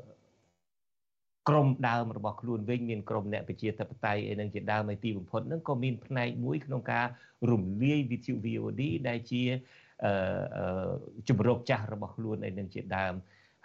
[1.50, 7.06] ក្រមដើមរបស់ខ្លួនវិញមានក្រមអ្នកប្រជាធិបតេយ្យអីនឹងជាដើមឯទីបំផុតហ្នឹងក៏មានផ្នែកមួយក្នុងការ
[7.52, 9.44] រំលាយវិទ្យុ VOD ដែលជា
[10.06, 10.92] អឺ
[11.30, 13.14] ជំរកចាស់របស់ខ្លួនអីនឹងជាដើម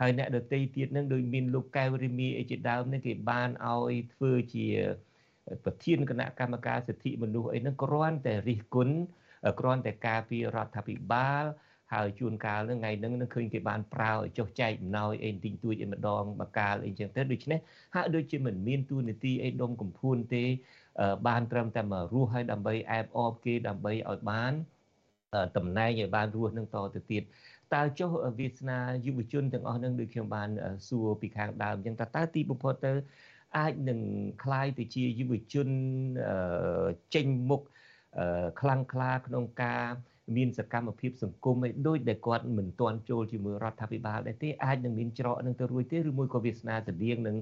[0.01, 4.67] ហើយអ្នកដតីទៀតនឹងដូចមានលោកកែវរិមីអីជាដើមនេះគេបានឲ្យធ្វើជា
[5.65, 8.97] ប្រធានគណៈកម្មការសិទ្ធិមនុស្សអីហ្នឹងគ្រាន់តែរិះគន់
[9.61, 11.45] គ្រាន់តែការពីរដ្ឋាភិបាល
[11.95, 17.59] ហើយជួនកាលហ្នឹងថ្ងៃហ្នឹងនឹងឃើញគេបានប្រើឲ្យចុះចែកអំណោយអីទិញទួចអីម្ដងមកកាលអីចឹងទៅដូច្នេះ
[17.95, 20.45] ហាក់ដូចជាមិនមានទួនាទីអីដុំកំភួនទេ
[21.29, 24.53] បានត្រឹមតែមករស់ឲ្យដើម្បីអែបអបគេដើម្បីឲ្យបាន
[25.57, 27.23] តំណែងឲ្យបានរស់នឹងតទៅទៀត
[27.75, 30.49] តើចុះវាសនាយុវជនទាំងអស់នឹងដូចខ្ញុំបាន
[30.89, 32.93] សួរពីខាងដើមអញ្ចឹងតើតើទីបំផុតទៅ
[33.57, 34.01] អាចនឹង
[34.43, 35.69] คล้ายទៅជាយុវជន
[37.15, 37.63] ចេញមុខ
[38.61, 39.83] ខ្លាំងក្លាក្នុងការ
[40.37, 47.37] មានសកម្មភាពសង្គមឯដូចដែលគាត់មិនទាន់ចូលជាមួយរដ្ឋាភិបាលដែរទេអាចនឹងមានច្រកនឹងទៅរួចទេឬមួយក៏វាសនាស្តៀងនឹង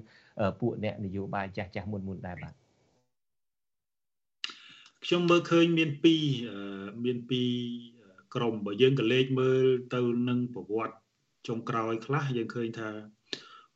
[0.61, 2.55] ពួកអ្នកនយោបាយចាស់ចាស់មុនមុនដែរបាទ
[5.05, 6.23] ខ្ញុំមើលឃើញមានពីរ
[7.05, 7.51] មានពីរ
[8.35, 10.97] ក្រុមបើយើងក៏លេខមើលទៅនឹងប្រវត្តិ
[11.49, 12.91] ចុងក្រោយខ្លះយើងឃើញថា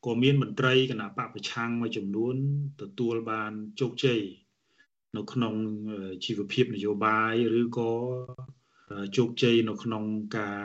[0.06, 2.36] ក៏មានមន្ត្រីគណៈបពប្រឆាំងមួយចំនួន
[2.82, 4.20] ទទួលបានជោគជ័យ
[5.16, 5.54] នៅក្នុង
[6.24, 7.92] ជីវភាពនយោបាយឬក៏
[9.16, 10.04] ជោគជ័យនៅក្នុង
[10.38, 10.62] ការ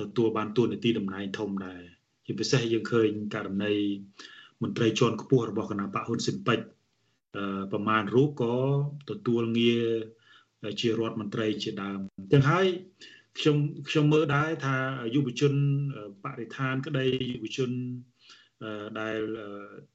[0.00, 1.82] ទទួលបានទួនាទីតំណែងធំដែរ
[2.26, 3.74] ជាពិសេសយើងឃើញករណី
[4.62, 6.66] មន្ត្រីជាន់ខ្ពស់របស់គណៈបកហ៊ុនស៊ិនពេជ្រ
[7.72, 8.56] ប្រមាណរូបក៏
[9.10, 9.86] ទទួលងារ
[10.80, 11.98] ជារដ្ឋមន្ត្រីជាដើម
[12.32, 12.66] ទាំងហើយ
[13.38, 13.56] ខ្ញុំ
[13.88, 14.76] ខ្ញុំមើលដែរថា
[15.14, 15.52] យុវជន
[16.24, 17.70] បរិស្ថានក្តីយុវជន
[19.00, 19.18] ដែល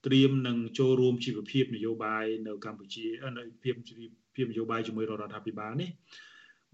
[0.05, 3.05] ត្រៀមនឹងចូលរួមជីវភាពនយោបាយនៅកម្ពុជា
[3.37, 3.75] នៅភាព
[4.35, 5.89] ភាពនយោបាយជាមួយរដ្ឋាភិបាលនេះ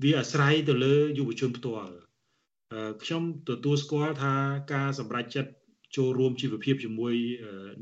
[0.03, 1.93] វាអាស្រ័យទៅលើយុវជនផ្ទាល់
[3.03, 4.33] ខ្ញុំទទួលស្គាល់ថា
[4.73, 5.51] ការសម្រេចចិត្ត
[5.97, 7.13] ចូលរួមជីវភាពជាមួយ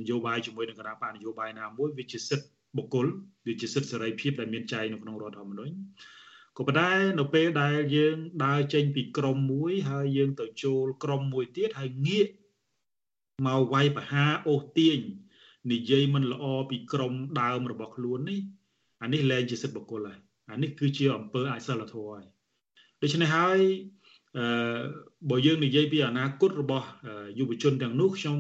[0.02, 2.48] នយោបាយជាមួយនឹងគណៈបកនយោបាយណាមួយវាជាសិទ្ធិ
[2.78, 3.06] បុគ្គល
[3.48, 5.76] វាជាសិទ្ធិសេរីភាពដែលមានចែងនៅក្នុងរដ្ឋធម្មនុញ្ញ
[6.58, 12.28] ក៏ប៉ុន្តែនៅពេលដែលយើងដើរចេញពីក្រមមួយហើយយើងទៅចូលក្រមមួយទៀតហើយងាក
[13.46, 15.00] មកវាយប្រហារអូសទាញ
[15.72, 18.40] និយាយមិនល្អពីក្រមដើមរបស់ខ្លួននេះ
[19.02, 20.20] អានេះលែងជាសិទ្ធិបុគ្គលហើយ
[20.52, 22.26] អានេះគឺជាអំពើអសិលធម៌ហើយ
[23.02, 23.60] ដូច្នេះហើយ
[24.38, 24.82] អឺ
[25.30, 26.88] បើយើងនិយាយពីអនាគតរបស់
[27.40, 28.38] យុវជនទាំងនោះខ្ញុំ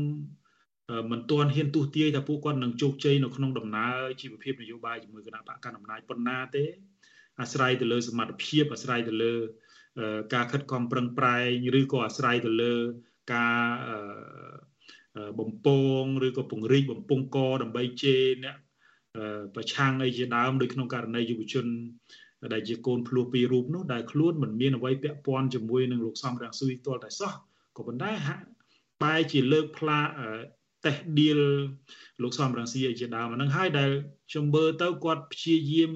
[1.12, 6.66] មិនទាន់ហ៊ានទស្សទាយថាពួកគាត់នឹងជោគជ័យនៅក្នុងដំណើរជីវភាពនយោបាយជាមួយគណៈបកកណ្ដាលអំណាចប៉ុណ្ណាទេ
[7.42, 9.34] អាស្រ័យទៅលើសមត្ថភាពអាស្រ័យទៅលើ
[10.34, 12.74] ការខិតខំប្រឹងប្រែងឬក៏អាស្រ័យទៅលើ
[13.34, 13.58] ការ
[15.40, 15.68] បំព
[16.02, 18.56] ងឬក៏ពង្រីកបំពង់កដើម្បីជេរអ្នក
[19.56, 21.66] ប្រឆាំងអីជាដើមដូចក្នុងករណីយុវជន
[22.54, 27.32] ដែលជាកូនភ្លោះពីររូបនោះដែលខ្លួនមិនមានអ្វីពាក់ព័ន្ធជាមួយនឹងលោកសំរាំងស៊ុយទាល់តែសោះ
[27.78, 28.44] ក៏ប៉ុន្តែហាក់
[29.04, 30.00] បែរជាលើកផ្លា
[30.86, 31.40] តេះឌៀល
[32.22, 33.90] លោកសំរាំងស៊ីជាដើមហ្នឹងហើយដែល
[34.30, 35.92] ខ្ញុំមើលទៅគាត់ព្យាយាម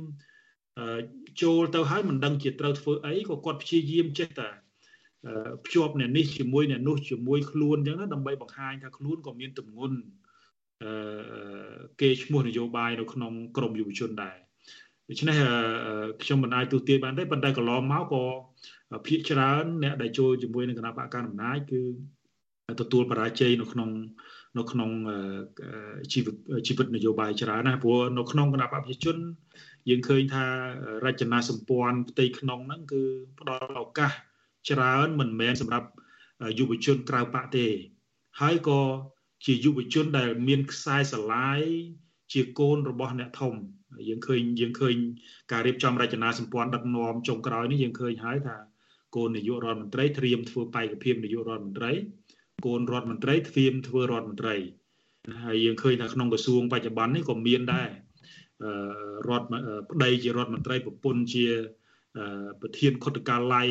[1.42, 4.50] ចូលទៅហើយមិនដឹងជាត្រូវធ្វើអីក៏គាត់ព្យាយាមចេះតែ
[5.66, 9.98] ភ្ជាប់អ្នកនេះជាមួយអ្នកនោះជាមួយខ្លួនអញ្ចឹងណាដើម្បីបង្ហាញថាខ្លួនក៏មានទម្ងន់
[10.84, 10.92] អឺ
[12.02, 14.38] គេឈ្មោះនយោបាយនៅក្នុងក្រមយុវជនដែរ
[15.10, 15.38] ដូច្នេះ
[16.24, 18.24] ខ្ញុំមិនអាចទូទាយបានទេប៉ុន្តែកន្លងមកក៏
[19.08, 21.82] ភាកច្រើនអ្នកដែលចូលជាមួយនឹងគណៈបកកណ្ដាលអំណាចគឺ
[22.82, 23.90] ទទួលបរាជ័យនៅក្នុង
[24.58, 24.90] នៅក្នុង
[26.14, 26.36] ជីវិត
[26.68, 29.18] ជីវិតនយោបាយច្រើនណាព្រោះនៅក្នុងគណៈបកប្រជាជន
[29.90, 30.46] យើងឃើញថា
[31.06, 33.02] រចនាសម្ព័ន្ធផ្ទៃក្នុងហ្នឹងគឺ
[33.40, 34.12] ផ្ដល់ឱកាស
[34.70, 35.88] ច្រើនមិនមែនសម្រាប់
[36.60, 37.68] យុវជនក្រៅបកទេ
[38.42, 38.82] ហើយក៏
[39.46, 41.62] ជាយុវជនដែលមានខ្សែស្រឡាយ
[42.34, 43.54] ជាកូនរបស់អ្នកធំ
[44.10, 44.96] យើងឃើញយើងឃើញ
[45.52, 48.58] ការរៀបចំរចនាសម្ព័ន្ធដឹកនាំចុងក្រោយនេះយើងឃើញហើយថា
[49.16, 51.92] កូននាយករដ្ឋមន្ត្រីត្រៀមធ្វើបេក្ខភាពនាយករដ្ឋមន្ត្រី
[52.66, 54.56] កូនរដ្ឋមន្ត្រីត្រៀមធ្វើរដ្ឋមន្ត្រី
[55.46, 57.90] ហើយយើងឃើញថាក្នុងក្រសួងបច្ចុប្បន្ននេះក៏មានដែរ
[59.30, 59.48] រដ្ឋ
[59.92, 61.46] ប្តីជារដ្ឋមន្ត្រីប្រពន្ធជា
[62.62, 63.70] ប្រធានខុទ្ទកាល័យ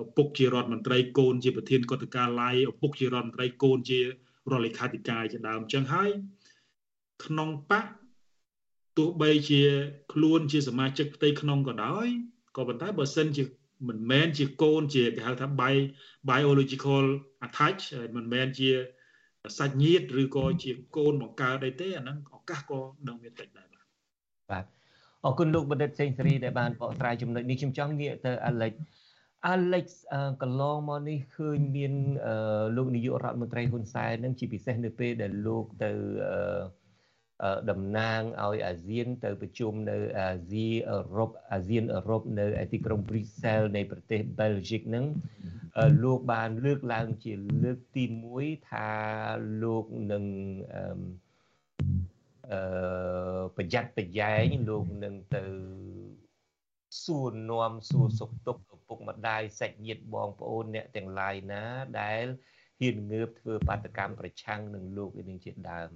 [0.00, 4.04] ឪពុកជារដ្ឋមន្ត្រីកូនជាប្រធានគណៈកាល័យឪពុកជារដ្ឋមន្ត្រីកូនជារ
[4.50, 6.10] ដ្ឋលេខាធិការជាដើមអញ្ចឹងហើយ
[7.24, 7.86] ក្នុងបក
[8.98, 9.62] ទោះបីជា
[10.12, 12.06] ខ្លួនជាសមាជិកផ្ទៃក្នុងក៏ដោយ
[12.56, 13.44] ក៏ប៉ុន្តែបើសិនជា
[13.88, 15.46] មិនមែនជាកូនជាគេហៅថា
[16.30, 17.04] biological
[17.46, 17.82] attach
[18.16, 18.70] មិនមែនជា
[19.58, 23.86] សាច់ញាតិឬក៏ជាកូនបង្កើតអីទេអាហ្នឹងឱកាសក៏នឹងមានតិចដែរបាទ
[24.50, 24.64] បាទ
[25.24, 28.72] អរគុណលោកបណ្ឌិតសេងសេរីដែលបានបកស្រាយចំណុចនេះខ្ញុំចង់ងាកទៅអាឡិច
[29.46, 29.86] អាឡិច
[30.42, 31.92] កន្លងមកនេះឃើញមាន
[32.76, 35.92] លោកនាយករដ្ឋមន្ត្រីហ៊ុនសែននឹងជាពិសេសនៅពេលដែលលោកទៅ
[37.70, 45.04] តំណាងឲ្យអាស៊ានទៅប្រជុំនៅអាស៊ីអឺរ៉ុបអាស៊ានអឺរ៉ុបនៅទីក្រុង Brussels នៃប្រទេស Belgium នឹង
[46.04, 47.32] លោកបានលើកឡើងជា
[47.64, 48.04] លើកទី
[48.36, 48.90] 1ថា
[49.62, 50.24] លោកនឹង
[52.52, 55.44] អឺប្រយ័ត្នប្រយែងលោកនឹងទៅ
[57.04, 61.62] សួរនាំសួរសុខទុក្ខឪ ពុកម្ដាយសាច់ញាតិបងប្អូនអ្នកទាំងឡាយណា
[62.00, 62.24] ដែល
[62.80, 65.90] ហ៊ានងើបធ្វើបាតកម្មប្រឆាំងនឹងលោកឯនឹងជាដើម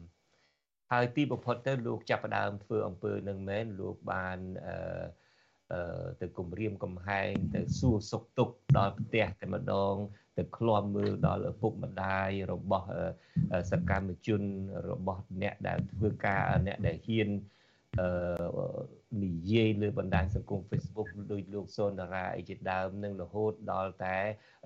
[0.92, 9.94] ហើយទីបំផុតទៅលោកចាប់ផ្ដើមធ្វើអំពើនឹងមែនលោកបានអឺទៅគម្រាមកំហែងទៅសួរសុខទុក្ខដល់ផ្ទះតែម្ដង
[10.36, 12.86] ទៅឃ្លាំមើលដល់ឪពុកម្ដាយរបស់
[13.70, 14.42] សកម្មជន
[14.90, 17.28] របស់អ្នកដែលធ្វើការអ្នកដែលហ៊ាន
[18.00, 18.08] អឺ
[19.22, 24.16] និយាយលើបណ្ដាញសង្គម Facebook ដោយលោកសូនារាអីជាដើមនឹងរហូតដល់តែ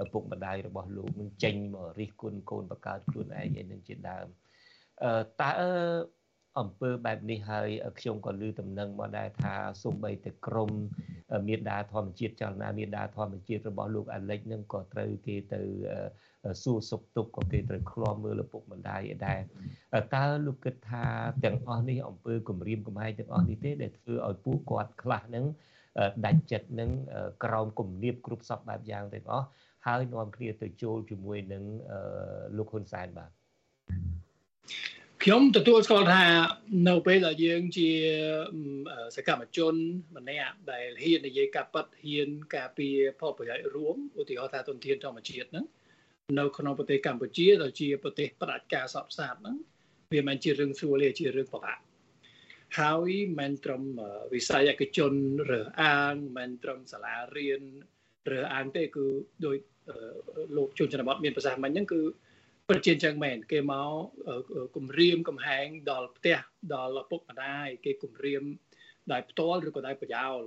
[0.02, 4.26] ឪពុកម្ដាយរបស់លោកនឹងចេញមករិះគន់កូនបកើតខ្លួនឯងឯនឹងជាដើម
[5.04, 5.52] អឺតើ
[6.58, 7.68] អំពើបែបនេះហើយ
[7.98, 10.70] ខ្ញុំក៏លើតំណែងមកដែរថាសូម្បីតែក្រម
[11.48, 15.60] មេដាធម្មជាតិចលនាមេដាធម្មជាតិរបស់លោកអាលិចនឹងក៏ត្រូវគេទៅ
[16.62, 19.40] សួរសុខទុក្ខក៏គេត្រូវឃ្លាំមើលឪពុកម្ដាយដែរ
[20.14, 21.04] តើលោកគិតថា
[21.44, 25.44] ទាំងអស់នេះអំពើគម្រាមកំហែងទាំងអស់នេះទេដែលធ្វើឲ្យពួកគាត់ខ្លះនឹង
[26.26, 26.90] ដាច់ចិត្តនឹង
[27.44, 29.46] ក្រោមគំនាបគ្រប់សពបែបយ៉ាងទាំងអស់
[29.86, 31.62] ហើយនាំគ្នាទៅចូលជាមួយនឹង
[32.56, 33.30] លោកហ៊ុនសែនបាទ
[35.22, 36.22] ខ្ញុំទទួលស្គាល់ថា
[36.88, 37.90] នៅពេលដែលយើងជា
[39.16, 39.74] សកម្មជន
[40.16, 45.64] ម្នាក់ដែលហ៊ាននិយាយការប៉ັດហ៊ានការពារផលប្រយោជន៍រួមឧទាហរណ៍ថាទុនធានធម្មជាតិហ្នឹង
[46.36, 49.56] នៅក្នុងប្រទេសកម្ពុជាដែលជាប្រទេសផ្ដាច់ការសពសាស្ត្រហ្នឹង
[50.14, 51.78] វាមិនជារឿងស្រួលទេជារឿងពិបាក
[52.78, 53.82] ហើយមិនត្រឹម
[54.32, 55.12] វិស័យឯកជន
[55.50, 57.62] រើសអើងមិនត្រឹមសាលារៀន
[58.30, 59.06] រើសអើងទេគឺ
[59.46, 59.56] ដោយ
[60.56, 62.00] លោកជនជនបទមានប្រសាសន៍មិញហ្នឹងគឺ
[62.68, 63.90] ពិតជាអញ្ចឹងមែនគេមក
[64.76, 66.38] គម្រាមកំហែងដល់ផ្ទះ
[66.74, 68.42] ដល់ឪពុកម្ដាយគេគម្រាម
[69.12, 70.38] ដោយផ្ទាល់ឬក៏ដោយប្រយោល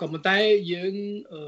[0.00, 0.38] ក៏ប៉ុន្តែ
[0.72, 0.94] យើង
[1.32, 1.42] អឺ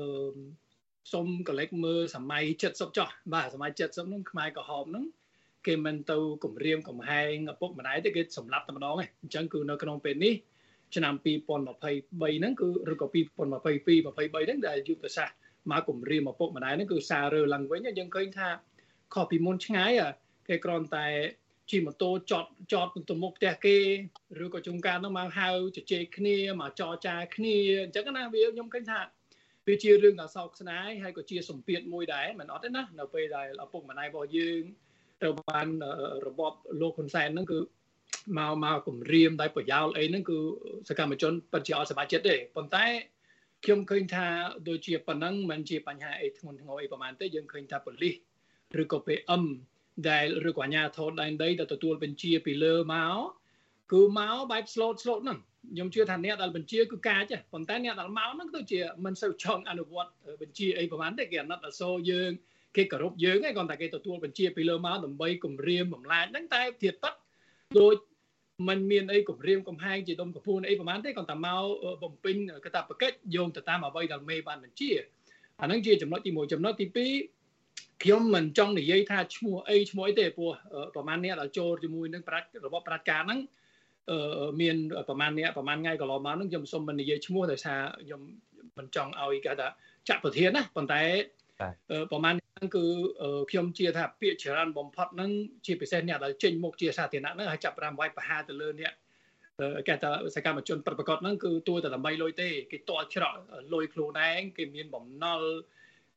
[1.12, 5.04] សុំកលិចមើលសម័យ70ចុះបាទសម័យ70ហ្នឹងខ្មែរក្រហមហ្នឹង
[5.66, 10.34] គេមិនទៅគម្រាមកំហែងឪពុកម្ដាយទេគេសម្លាប់តែម្ដងឯងអញ្ចឹងគឺនៅក្នុងពេលនេះ
[10.94, 15.36] ឆ្នាំ2023ហ្នឹងគឺឬក៏2022 23ហ្នឹងដែលយុទ្ធសាស្ត្រ
[15.70, 18.48] មកគម្រាមឪពុកម្ដាយហ្នឹងគឺសាររើឡើងវិញយើងឃើញថា
[19.14, 19.90] ខុសពីមុនឆ្ងាយ
[20.48, 21.06] គេគ្រាន់តែ
[21.70, 23.76] ជិះម៉ូតូចតចតទៅមុខផ្ទះគេ
[24.44, 29.00] ឬក៏ជួនកាលនោះមកហៅជជែកគ្នាមកចរចាគ្នាអញ្ចឹងណាវាខ្ញុំឃើញថា
[29.68, 34.62] វាជារឿងដ៏សោកស្ដាយហើយក៏ជាសម្ពាធមួយដែរមិនអត់ទេណានៅពេលដែលឪពុកម្ដាយរបស់យើង
[35.22, 35.68] ត្រូវបាន
[36.26, 37.58] របបលោកហ៊ុនសែនហ្នឹងគឺ
[38.38, 40.38] មកមកគម្រាមដោយប្រយោលអីហ្នឹងគឺ
[40.88, 42.86] សកម្មជនពិតជាអត់សប្បាយចិត្តទេប៉ុន្តែ
[43.64, 44.26] ខ្ញុំឃើញថា
[44.68, 48.14] ដូចជាប៉ុណ្ណឹងមិនជាបញ្ហាអីធ្ងន់ធ្ងរអីប្រហែលទេយើងឃើញថាប៉ូលីស
[48.82, 49.42] ឬក៏ PM
[50.10, 53.18] ដែលឬក៏អាជ្ញាធរដែនដីដែលទទួលបញ្ជាពីលើមក
[53.92, 55.38] គឺមកបែប slot slot ហ្នឹង
[55.72, 60.10] ខ្ញុំជឿថាអ្នកដែលបញ្ជាគឺកាចប៉ុន្តែអ្នកដែលមកហ្នឹងទៅជាមិនសូវចង់អនុវត្ត
[60.40, 62.30] បញ្ជាអីប្រហែលទេគេអាណិតអសូរយើង
[62.76, 67.14] គេគោរពយើងឯងគាត់តែគេទទួលបញ្ជាពីលើមកដើម្បីគម្រាមបំលាញហ្នឹងតែធៀបទឹក
[67.78, 67.96] ដូច
[68.68, 71.62] มันមានអីគម្រាមកំហែងជាដុំកំពូលអីប្រហែលទេគាត់តែមក
[72.02, 74.90] បំពេញកតាបកិច្ចយោងទៅតាមអ្វីដែលមេបានបញ្ជា
[75.60, 80.52] អាហ្នឹងជាចំណុចទី1ចំណុចទី2ខ្ញុំមិនចង់និយាយថាឈ្មោះអីឈ្មោះអីទេព្រោះ
[80.94, 83.57] ប្រហែលអ្នកដែលចូលជាមួយនឹងប្រាច់របបប្រាច់ការហ្នឹងអឺ
[84.60, 84.76] មាន
[85.08, 88.20] ប្រហែលអ្នកប្រហែលថ្ងៃកន្លងមកហ្នឹងខ្ញុំសូមមិននិយាយឈ្មោះដោយសារខ្ញុំ
[88.78, 89.68] មិនចង់ឲ្យគេថា
[90.08, 91.02] ចាក់ប្រធានណាប៉ុន្តែ
[92.10, 92.84] ប្រហែលហ្នឹងគឺ
[93.50, 95.30] ខ្ញុំជឿថាពាក្យច្រើនបំផុតហ្នឹង
[95.66, 98.92] ជាពិសេសអ្នកដែលចេញមុខជាសាធារណៈហ្នឹងហើយចាប់ប្រាំវាយប្រហារទៅលើអ្នក
[99.88, 103.34] គេថាសកម្មជនប្រតិបត្តិហ្នឹងគឺទួតែដើម្បីលុយទេគេតល់ច្រក
[103.74, 105.42] លុយខ្លួនឯងគេមានបំណុល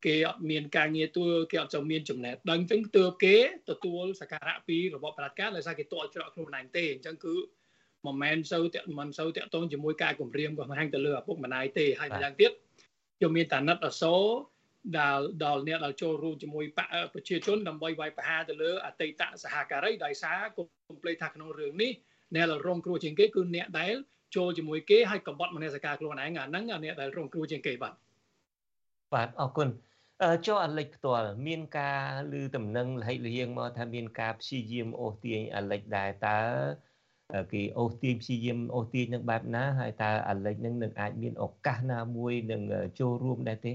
[0.06, 3.36] គេអត់មានការងារទួលគេអត់ចូលមានចំណេះដឹងអញ្ចឹងទើបគេ
[3.70, 7.34] ទទួលសក្ការៈពីរបបប្រជាការដោយសារគេតល់ច្រកខ្លួនឯងទេអញ្ចឹងគឺ
[8.06, 12.52] មិនមែនសូវតាក់មិនសូវតាក់ទងជាមួយការគម្រាមកំហែងទៅលើឪពុកម្ដាយទេហើយម្យ៉ាងទៀត
[13.18, 14.22] ខ្ញុំមានតាណិតអសរ
[15.00, 21.92] ដែលដល់អ្នកដែលចូលរួមជាមួយបកប្រជាជនដើម្បីវាយប្រហារទៅលើអតីតសហការីដោយសារគុំភ្លេចថាក្នុងរឿងនេះ
[22.36, 23.94] អ្នកដែលរងគ្រោះជាងគេគឺអ្នកដែល
[24.36, 27.94] ចូលជាមួយគេហើយកបត់មនសិការខ្លួនឯងអាហ្នឹងអ្នកដែលរងគ្រោះជាងគេបាទ
[29.14, 29.70] បាទអរគុណ
[30.48, 32.02] ចុះអាលិចផ្ទាល់មានការ
[32.40, 36.40] ឮតំណែងលហិលៀងមកថាមានការព្យាយាមអូសទាញអាលិចដែរតើ
[37.54, 42.62] គេអូសទាញព្យាយាមអូសទាញនឹងបែបណាហើយតើអាលិចនឹងនឹងអាចមានឱកាសណាមួយនឹង
[43.00, 43.74] ចូលរួមដែរទេ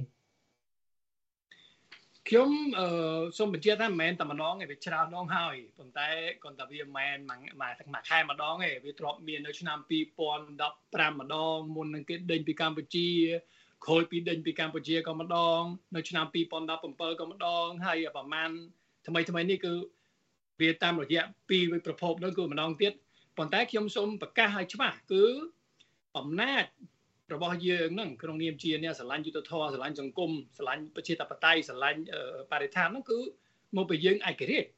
[2.28, 2.88] ខ្ញុំអឺ
[3.38, 6.08] សូមបញ្ជាក់ថាមិនមែនតែម្ដងទេវាច្រើនដងហើយប៉ុន្តែ
[6.42, 9.78] គ្រាន់តែវាមិនមែនមួយមួយខែម្ដងទេវាធ្លាប់មាននៅឆ្នាំ
[10.48, 13.08] 2015ម្ដងមុននឹងគេដេញពីកម្ពុជា
[13.84, 15.60] ក្រោយពីដេញពីកម្ពុជាក៏ម្ដង
[15.96, 18.50] នៅឆ្នាំ2017ក៏ម្ដង ហើយប្រហែល
[19.06, 19.72] ថ្មីថ្មីនេះគឺ
[20.60, 22.92] វាតាមរយៈពីរប្រភពនោះគឺម្ដងទៀត
[23.38, 25.24] ប៉ុន្តែខ្ញុំសូមប្រកាសឲ្យច្បាស់គឺ
[26.18, 26.64] អំណាច
[27.34, 32.00] របស់យើងហ្នឹងក្នុងនាមជាអ្នកស្រឡាញ់យុទ្ធធម៌ស្រឡាញ់សង្គមស្រឡាញ់ប្រជាធិបតេយ្យស្រឡាញ់
[32.52, 33.18] បរិស្ថានហ្នឹងគឺ
[33.76, 34.68] មកពីយើងឯករាជ្យ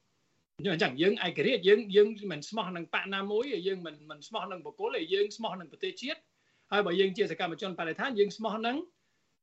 [0.66, 6.20] យើងអញ្ចឹងយើងឯករាជ្យយើងយើងមិនស្មោះនឹងបកណាមួយយើងមិនមិនស្មោះនឹងបុគ្គលយើងស្មោះនឹងប្រទេសជាតិ
[6.72, 8.76] ហើយបើយើងជាសកម្មជនបរិស្ថានយើងស្មោះនឹង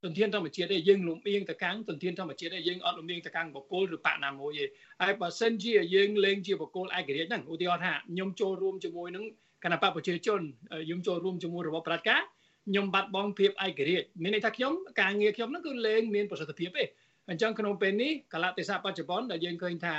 [0.06, 4.66] ទន្ទានធម្មជាតិទេយើងលំអៀងទៅកាន់ទន្ទានធម្មជាតិទេយើងអត់លំអៀងទៅកាន់បុគ្គលឬបកណាមួយទេ
[5.02, 9.24] ហើយបើសិនជាយើងលេងជាបុគ្គលឯករាជ្យហ្នឹងឧទាហរណ៍ថាខ្ញុំចូលរួមជាមួយនឹង
[9.64, 10.42] គណៈបកប្រជាជន
[10.86, 12.22] ខ្ញុំចូលរួមជាមួយរបបប្រជាការ
[12.68, 16.84] ខ្ញុំបាត់បង់ភាពឯករាជ្យមានន័យថាខ្ញុំការងារខ្ញុំហ្នឹងគឺលែងមានប្រសិទ្ធភាពទេ
[17.30, 19.96] អញ្ចឹងក្នុងពេលនេះកលៈទេសៈបច្ចុប្បន្នដែលយើងឃើញថា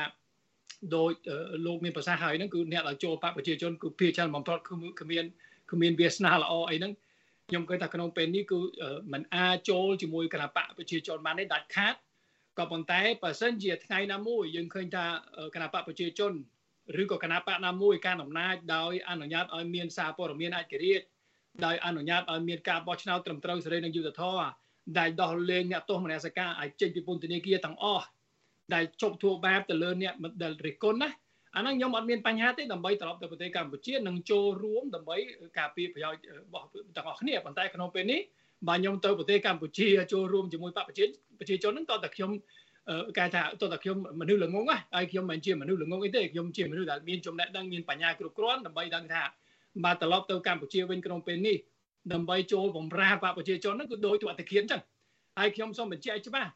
[0.94, 1.11] ដោយ
[1.66, 5.24] លោកមានប្រសាសន៍ហើយហ្នឹងគឺអ្នកដែលចូលបកប្រជាជនគឺភាច្រើនបំផុតគឺមាន
[5.70, 6.92] គឺមានវាសនាល្អអីហ្នឹង
[7.49, 8.61] ខ្ញុំគិតថាក្នុងពេលនេះគឺ
[9.12, 11.94] มันអាចចូលជាមួយគណៈបកប្រជាជនបានទេដាច់ខាត
[12.59, 15.05] ក៏ប៉ុន្តែបើសិនជាថ្ងៃណាមួយយើងឃើញថា
[15.55, 16.32] គណៈបកប្រជាជន
[17.03, 21.05] ឬក៏គណៈបកណាមួយការអំណាចដោយអនុញ្ញាតឲ្យមានសារព័ត៌មានឯករាជ្យ
[21.64, 24.47] ដោយអនុញ្ញាតឲ្យមានការបោះឆ្នោតត្រឹមត្រូវសេរីនិងយុត្តិធម៌
[24.99, 28.07] ដែលដោះលែងអ្នកទោសមនសិការឲ្យចេញពីពន្ធនាគារទាំងអស់
[28.74, 31.09] ដែលជប់ធ្វើបាបទៅលើអ្នកដែលរិះគន់ណា
[31.57, 35.16] អាហ្នឹងខ្ញុំអត់មានបញ្ហាទេដើម្បីត្រឡប់ទៅប្រទេសកម្ពុជានិងចូលរួមដើម្បី
[35.59, 38.20] ការពារប្រយោជន៍របស់ទាំងអស់គ្នាប៉ុន្តែក្នុងពេលនេះ
[38.68, 41.04] បើខ្ញុំទៅប្រទេសកម្ពុជាចូលរួមជាមួយបព្វជិ
[41.38, 42.30] ប្រជាជនហ្នឹងតើតែខ្ញុំ
[43.18, 49.22] គេថាតើតែខ្ញុំមនុស្សល្ងងហើយខ្ញុំមិនជាមនុស្សល្ងងអីទេខ្ញុំជាមនុស្សដែលមានចំណេះដឹងមានបញ្ញាគ្រប់គ្រាន់ដើម្បីដឹងថា
[49.84, 51.57] បើត្រឡប់ទៅកម្ពុជាវិញក្នុងពេលនេះ
[52.12, 54.82] ដើម្បីចូលបំរើបកប្រជាជនហ្នឹងគឺដោយទូអតិខិនអញ្ចឹង
[55.38, 56.50] ហើយខ្ញុំសូមបញ្ជាក់ច្បាស់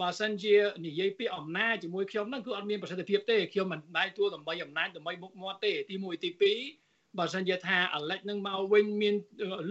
[0.00, 0.54] បើសិនជា
[0.86, 6.30] និយាយពីអំណាចជាមួយខ្ញុំហ្នឹងគឺអត់មានប្រសិទ្ធភាពទេខ្ញុំមិនដៃទួដើម្បីអំណាចដើម្បីមុខមាត់ទេទី1ទី
[6.78, 9.14] 2បើសិនជាថាអាឡិចនឹងមកវិញមាន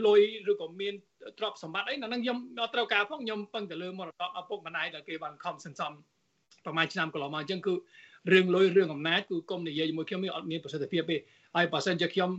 [0.05, 0.21] លុយ
[0.51, 0.93] ឬក៏មាន
[1.37, 5.91] ទ្រព្យសម្បត្តិអីនៅនឹងខ្ញុំអត់ត្រូវការផងខ្ញុំពឹងទៅលើមរតកឪពុកម្ដាយដែលគេបានខំសន្សំ
[6.65, 7.73] ប្រហែលឆ្នាំកន្លងមកអញ្ចឹងគឺ
[8.31, 11.17] រឿងលុយរឿងអំណាចគឺកុំនិយាយជាមួយខ្ញុំនេះអត់មានប្រសិទ្ធភាពទេ
[11.55, 12.29] ហើយបើសិនជាខ្ញុំ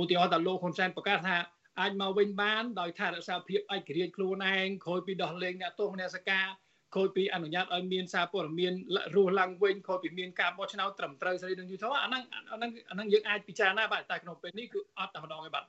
[0.00, 1.36] ឧទាហរណ៍ថាលោកហ៊ុនសែនប្រកាសថា
[1.80, 8.72] អាចមកវិញបានដោយថារក្សាភាពឯករាជ្យខ្លួនឯងក្រោយពីដោះលែងអ្នកទោសមនសិការក្រោយពីអនុញ្ញាតឲ្យមានសារព័ត៌មាន
[9.14, 15.64] រស់ឡើងវិញក្រោយពីមានការបោះឆ្នោតត្រឹមត្រូវស្រីនឹងយូរធអាហ្នឹងអាហ្នឹងអាហ្នឹងយើងអាចពិចារណាបាទតែក្នុងពេលនេះគឺអត់តែម្ដងទេបាទ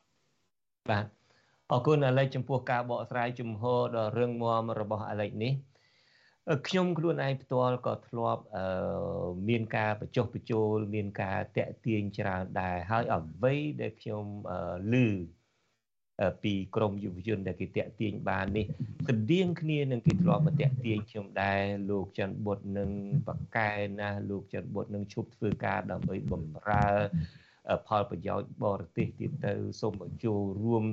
[0.89, 1.05] បាទ
[1.71, 5.53] អរគុណអាឡិចចំពោះការបកស្រាយជំហរដ៏រឹងមាំរបស់អាឡិចនេះ
[6.67, 8.43] ខ្ញុំខ្លួនឯងផ្ទាល់ក៏ធ្លាប់
[9.49, 14.25] មានការបញ្ចុះបញ្ចូលមានការតាក់ទាញច្រើនដែរហើយអ្វីដែលខ្ញុំ
[14.93, 14.95] ឮ
[16.43, 18.65] ពីក្រមយុវជនដែលគេតាក់ទាញបាននេះ
[19.07, 22.89] ស្តៀងគ្នានឹងគេធ្លាប់មកតាក់ទាញខ្ញុំដែរលោកច័ន្ទបុតនឹង
[23.27, 26.87] បកកែណាលោកច័ន្ទបុតនឹងឈប់ធ្វើការដើម្បីបំរើ
[27.87, 30.83] ផលប្រយោជន៍បរទេសទៀតទៅសូមបញ្ចូលរួម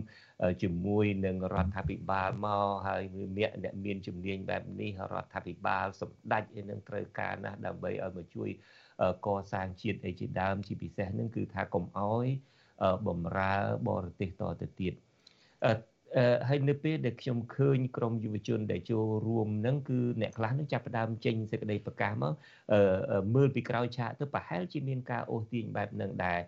[0.63, 3.03] ជាមួយនឹងរដ្ឋាភិបាលមកហើយ
[3.39, 8.49] អ្នកអ្នកមានជំនាញបែបនេះរដ្ឋាភិបាលសម្ដេចឯនឹងត្រូវការណាស់ដើម្បីឲ្យមកជួយ
[9.27, 12.27] កសាងជាតិអីជាដើមជាពិសេសនឹងគឺថាកុំអោយ
[13.07, 13.55] បំរើ
[13.89, 14.95] បរទេសតទៅទៀត
[16.49, 22.33] ហើយនៅពេលដែលខ្ញុំឃើញក្រមយុវជនដែលចូលរួមហ្នឹងគឺអ្នកខ្លះនឹងចាប់ផ្ដើមចេញសេចក្តីប្រកាសមក
[23.35, 26.39] មើលពីក្រោយឆាកទៅប្រហែលជាមានការអូសទាញបែបហ្នឹងដែរ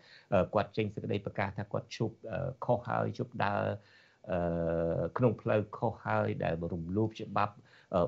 [0.54, 2.16] គាត់ចេញសេចក្តីប្រកាសថាគាត់ជប់
[2.64, 3.62] ខុសហើយជប់ដើរ
[5.18, 7.54] ក្នុងផ្លូវខុសហើយដែលរំលោភច្បាប់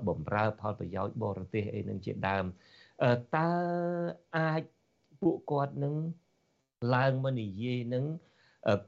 [0.08, 2.44] បំរើផលប្រយោជន៍បរទេសអីនឹងជាដើម
[3.36, 3.50] តើ
[4.36, 4.62] អាច
[5.20, 5.94] ពួកគាត់នឹង
[6.94, 8.04] ឡើងមកនិយាយនឹង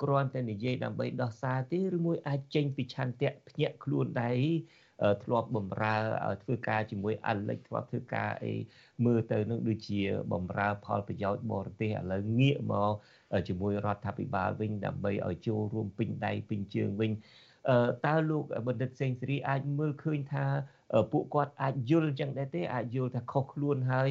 [0.02, 4.38] គ្រាន់តែនិយាយដើម្បីដោះសារទេឬមួយអាចចេញពីឆន្ទៈភ្ញាក់ខ្លួនដែរ
[5.24, 5.96] ធ្លាប់បំរើ
[6.42, 8.52] ធ្វើការជាមួយអាលិចធ្លាប់ធ្វើការអី
[9.04, 10.00] មើលទៅនឹងដូចជា
[10.32, 12.92] បំរើផលប្រយោជន៍បរទេសឥឡូវងាកមក
[13.48, 17.10] ជាមួយរដ្ឋាភិបាលវិញដើម្បីឲ្យចូលរួមពេញដៃពេញជើងវិញ
[18.06, 20.44] តើលោកបណ្ឌិតសេងសេរីអាចមើលឃើញថា
[21.12, 24.08] ពួកគាត់អាចយល់ចឹងដែរទេអាចយល់ថាខុសខ្លួនហើយ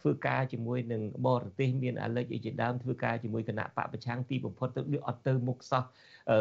[0.00, 5.84] ធ្វើការជាមួយនឹងបរទេសមានអាលិចអីជាដើមធ្វើការជាមួយគណៈបកប្រឆាំងទីបំផុតទៅវាអត់ទៅមុខសោះ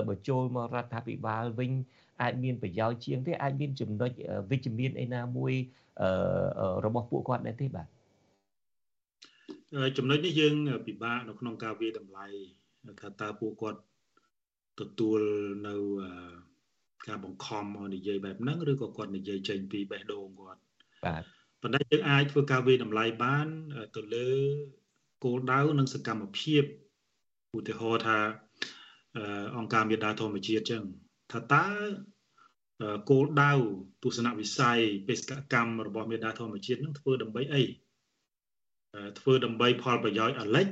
[0.07, 1.71] បើចូលមករដ្ឋាភិបាលវិញ
[2.21, 4.11] អាចមានប្រយោជន៍ជាងទេអាចមានចំណុច
[4.51, 5.53] វិជ្ជមានអីណាមួយ
[6.85, 7.87] របស់ពួកគាត់ដែរទេបាទ
[9.97, 10.55] ចំណុចនេះយើង
[10.87, 12.25] ពិបាកនៅក្នុងការវាតម្លៃ
[13.01, 13.79] ថាតើពួកគាត់
[14.79, 15.19] ទទួល
[15.67, 15.75] នៅ
[17.07, 20.61] ការបង្ខំឲ្យនិយាយបែបហ្នឹងឬក៏គាត់និយាយចេញពីបេះដូងគាត់
[21.05, 21.23] បាទ
[21.61, 23.47] ប៉ុន្តែយើងអាចធ្វើការវិតម្លៃបាន
[23.95, 24.29] ទៅលើ
[25.23, 26.63] គោលដៅនិងសកម្មភាព
[27.57, 28.19] ឧទាហរណ៍ថា
[29.57, 30.83] អង្គការមេដាធម្មជាតិចឹង
[31.31, 31.65] ថាតើ
[33.09, 33.51] គោលដៅ
[34.03, 37.63] ទស្សនវិស័យបេសកកម្មរបស់មេដាធម្មជាតិនឹងធ្វើដើម្បីអី
[39.19, 40.67] ធ្វើដើម្បីផលប្រយោជន៍អលិច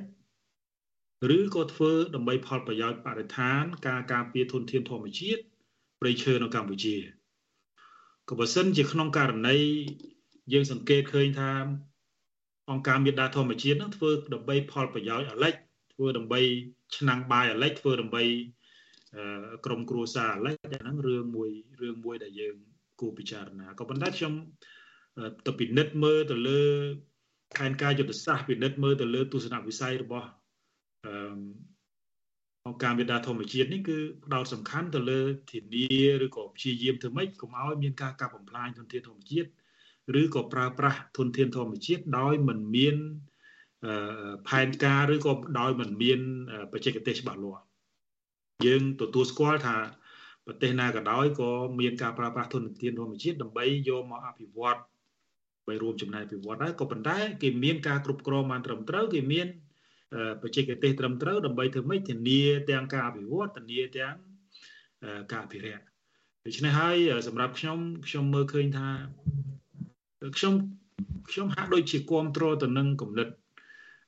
[1.38, 5.41] ឬក៏ធ្វើដើម្បីផលប្រយោជន៍បរិស្ថាន ការការពារធនធានធម្មជាតិ
[5.99, 6.95] ព្រៃឈើនៅកម្ពុជា
[8.30, 9.57] ក៏បើសិនជាក្នុងករណី
[10.53, 11.51] យើងសង្កេតឃើញថា
[12.72, 15.53] អង្គការមេដាធម្មជាតិនឹងធ្វើដើម្បីផលប្រយោជន៍អលិច
[15.93, 16.41] ធ្វើដើម្បី
[16.97, 18.24] ឆ្នាំងបាយអលិចធ្វើដើម្បី
[19.66, 21.49] ក្រុមគ្រួសារអលិចអាហ្នឹងរឿងមួយ
[21.82, 22.55] រឿងមួយដែលយើង
[22.99, 24.34] គួរពិចារណាក៏ប៉ុន្តែខ្ញុំ
[25.45, 26.61] ទៅពិនិត្យមើលទៅលើ
[27.55, 30.28] ផែនការយុទ្ធសាស្ត្រពិនិត្យមើលទៅលើទស្សនវិស័យរបស់
[31.05, 31.15] អឺ
[32.67, 35.19] អង្គការមេដាធម្មជាតិនេះគឺផ្ដោតសំខាន់ទៅលើ
[35.51, 35.85] ធានា
[36.25, 39.49] ឬក៏ព្យាយាមធ្វើម៉េចកុំឲ្យមានការកាប់បំផ្លាញធនធានធម្មជាតិ
[40.21, 42.95] ឬក៏ប្រើប្រាស់ធនធានធម្មជាតិដោយមិនមាន
[44.47, 46.19] ផែនការឬក៏ដោយមិនមាន
[46.71, 47.63] បច្ចេកទេសច្បាស់លាស់
[48.65, 49.77] យើងទទួលស្គាល់ថា
[50.45, 51.49] ប្រទេសណាក៏ដោយក៏
[51.79, 54.79] មានការប្រើប្រាស់ធនធានធម្មជាតិដើម្បីយកមកអភិវឌ្ឍ
[55.67, 59.47] បីរួមចំណាយអភិវឌ្ឍដែរក៏ប៉ុន្តែគេមានការគ្រប់គ្រងបានត្រឹមត្រូវគេមាន
[60.43, 64.16] បច្ចេកទេសត្រឹមត្រូវដើម្បីធ្វើម៉េចធានាទាំងការអភិវឌ្ឍធានាទាំង
[65.32, 65.84] ការអភិរក្ស
[66.45, 66.95] ដូច្នេះហើយ
[67.28, 68.88] សម្រាប់ខ្ញុំខ្ញុំមើលឃើញថា
[70.38, 70.53] ខ្ញុំ
[71.32, 73.28] ខ្ញុំហាក់ដូចជាគ្រប់គ្រងទៅនឹងគំនិត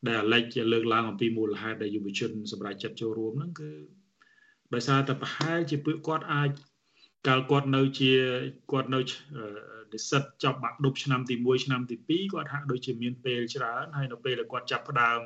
[0.07, 0.43] ដែលអាឡិច
[0.73, 3.71] លើកឡើងអំពីមូលហេតុដែលយុវជនសម្រាប់ចិត្តចូលរួមហ្នឹងគឺ
[4.73, 6.49] ដោយសារតែប្រហែលជាពួកគាត់អាច
[7.27, 8.11] កាលគាត់នៅជា
[8.71, 8.99] គាត់នៅ
[9.93, 15.21] និស្សិតចប់បាក់ឌុបឆ្នាំទី1ឆ្នាំទី2គាត់ហាក់ដូចជាមានពេលច្រើនហើយនៅពេលដែលគាត់ចាប់ផ្ដើម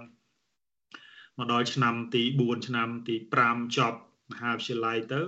[1.37, 3.15] មកដល់ឆ្នាំទី4ឆ្នាំទី
[3.45, 3.99] 5ចប់
[4.31, 5.21] មហាវិទ្យាល័យទៅ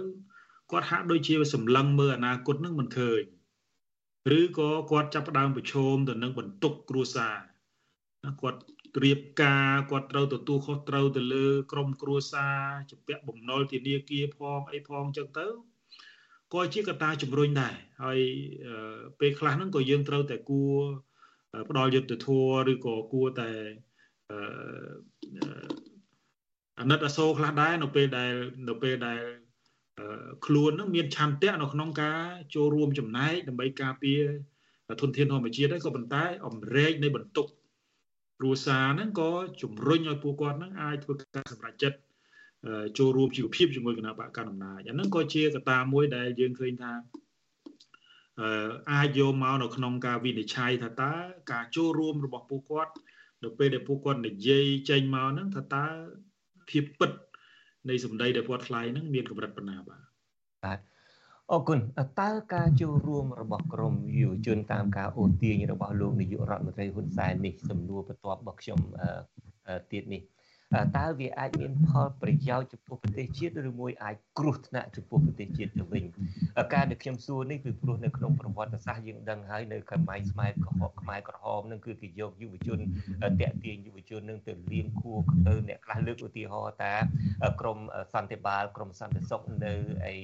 [0.71, 3.21] គាត់ហាក់ដូចជាសម្លឹងមើលអនាគតនឹងមិនឃើញ
[4.39, 7.35] ឬក៏គាត់ចាប់ផ្ដើមប្រឈមទៅនឹងបន្ទុកគ្រួសារ
[8.41, 8.59] គាត់
[9.03, 15.47] រៀបការគាត់ត្រូវទទួលខុសត្រូវទៅលើក្រុមគ្រួសារជាពាក់បំណុលធនាគារផងអីផងចឹងទៅ
[16.53, 18.19] ក៏ជាកត្តាជំរុញដែរហើយ
[19.19, 20.79] ពេលខ្លះហ្នឹងក៏យើងត្រូវតែគួរ
[21.69, 23.51] ផ្ដល់យុទ្ធធម៌ឬក៏គួរតែ
[26.79, 28.33] អាណិតអាសូរខ្លះដែរនៅពេលដែល
[28.69, 29.21] នៅពេលដែល
[30.45, 32.19] ខ្លួននឹងមានឆន្ទៈនៅក្នុងការ
[32.55, 34.21] ចូលរួមចំណែកដើម្បីការពារ
[35.01, 37.47] ធនធានធម្មជាតិហើយក៏ប៉ុន្តែអំរែកនៃបន្ទុក
[38.39, 41.97] គ្រួសារហ្នឹងក៏ជំរុញឲ្យពួកគាត់ហ្នឹងអាចធ្វើការសម្រេចចិត្ត
[42.97, 46.93] ចូលរួមជីវភាពជាមួយគណៈបកកណ្ដាលអំណាចអាហ្នឹងក៏ជាកត្តាមួយដែលយើងឃើញថា
[48.93, 51.13] អាចយកមកនៅក្នុងការវិនិច្ឆ័យថាតើ
[51.51, 52.93] ការចូលរួមរបស់ពួកគាត់
[53.43, 55.85] នៅពេលដែលពួកគាត់និយាយចេញមកហ្នឹងថាតើ
[56.69, 57.11] ភាពពិត
[57.89, 60.03] នៃសម្ដីដែលគាត់ថ្លែងហ្នឹងមានកម្រិតប៉ុណ្ណាបាទ
[60.63, 60.79] បាទ
[61.51, 61.79] អរគុណ
[62.21, 68.79] តើការចូលរួមរបស់ក្រមយុវជនតាមការអូទាញរបស់លោកនាយករដ្ឋមន្ត្រីហ៊ុនសែននេះសំណួរបន្ទាប់របស់ខ្ញុំ
[69.91, 70.21] ទៀតនេះ
[70.97, 76.03] តើវាអាចមានផលប្រយោជន៍ចំពោះប្រទេសជាតិឬមួយអាចគ្រោះថ្នាក់ចំពោះប្រទេសជាតិទៅវិញ
[76.73, 82.79] ការដែលខ្ញុំសួរនេះគឺព្រោះនៅក្នុងប្រវត្តិសាស្ត្រយើងដឹងហើយនៅសម័យស្មែកក្រហមខ្មែរក្រហមនឹងគឺគេយកយុវជន
[83.41, 86.93] តាក់ទាញយុវជននឹងទៅលៀងខួរទៅអ្នកខ្លះលើកឧទាហរណ៍ថា
[87.61, 87.77] ក្រម
[88.13, 89.73] សន្តិបាលក្រមសន្តិសុខនៅ
[90.11, 90.15] ឯ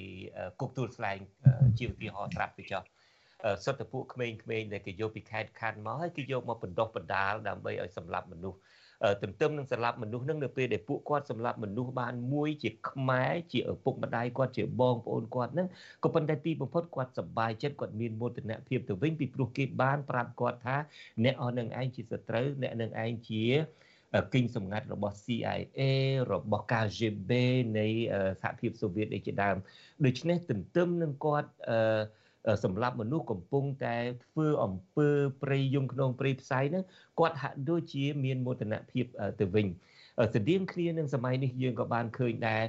[0.59, 1.17] គុកទួលស្លែង
[1.77, 2.83] ជាឧទាហរណ៍ស្រាប់ទៅចុះ
[3.63, 4.37] សុទ្ធតែពួកក្មេងៗ
[4.73, 8.59] ដែលគេយកពីខេត្តខណ្ឌមកហើយគេយកមកបណ្ដោះបណ្ដាលដើម្បីឲ្យសម្លាប់មនុស្ស
[9.21, 15.67] ទន្ទឹមនឹងសម្លាប់មនុស្សនឹងនៅពេលដែលពួកគាត់សម្លាប់មនុស្សបានមួយជាខ្មែរជាឪពុកម្ដាយគាត់ជាបងប្អូនគាត់នឹង
[16.03, 20.77] ក៏ប៉ុន្តែទីបំផុតគាត់សប្បាយចិត្តគាត់មានមោទនភាពទៅវិញពីព្រោះគេបានប្រាប់គាត់ថា
[21.23, 23.45] អ្នកអស់នឹងឯងជាសត្រូវអ្នកនឹងឯងជា
[24.33, 25.81] គិញសម្ងាត់របស់ CIA
[26.33, 27.31] របស់ KGB
[27.79, 27.87] នៃ
[28.41, 29.55] សហភាពសូវៀតឯជាដើម
[30.05, 31.99] ដូច្នេះទន្ទឹមនឹងគាត់អឺ
[32.63, 35.09] សម្រាប់មនុស្សកំពុងតែធ្វើអំពើ
[35.43, 36.83] ព្រៃយំក្នុងព្រៃផ្សៃហ្នឹង
[37.19, 39.05] គាត់ហាក់ដូចជាមានមោទនភាព
[39.39, 39.67] ទៅវិញ
[40.35, 42.63] ស្តៀងគ្នានឹងសម័យនេះយើងក៏បានឃើញដែរ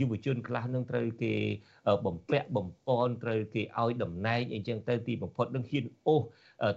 [0.00, 1.34] យុវជនខ្លះនឹងត្រូវគេ
[2.06, 6.22] បំពាក់បំពន់ត្រូវគេឲ្យតំណែងអីចឹងទៅទីបំផុតនឹងហ៊ានអូស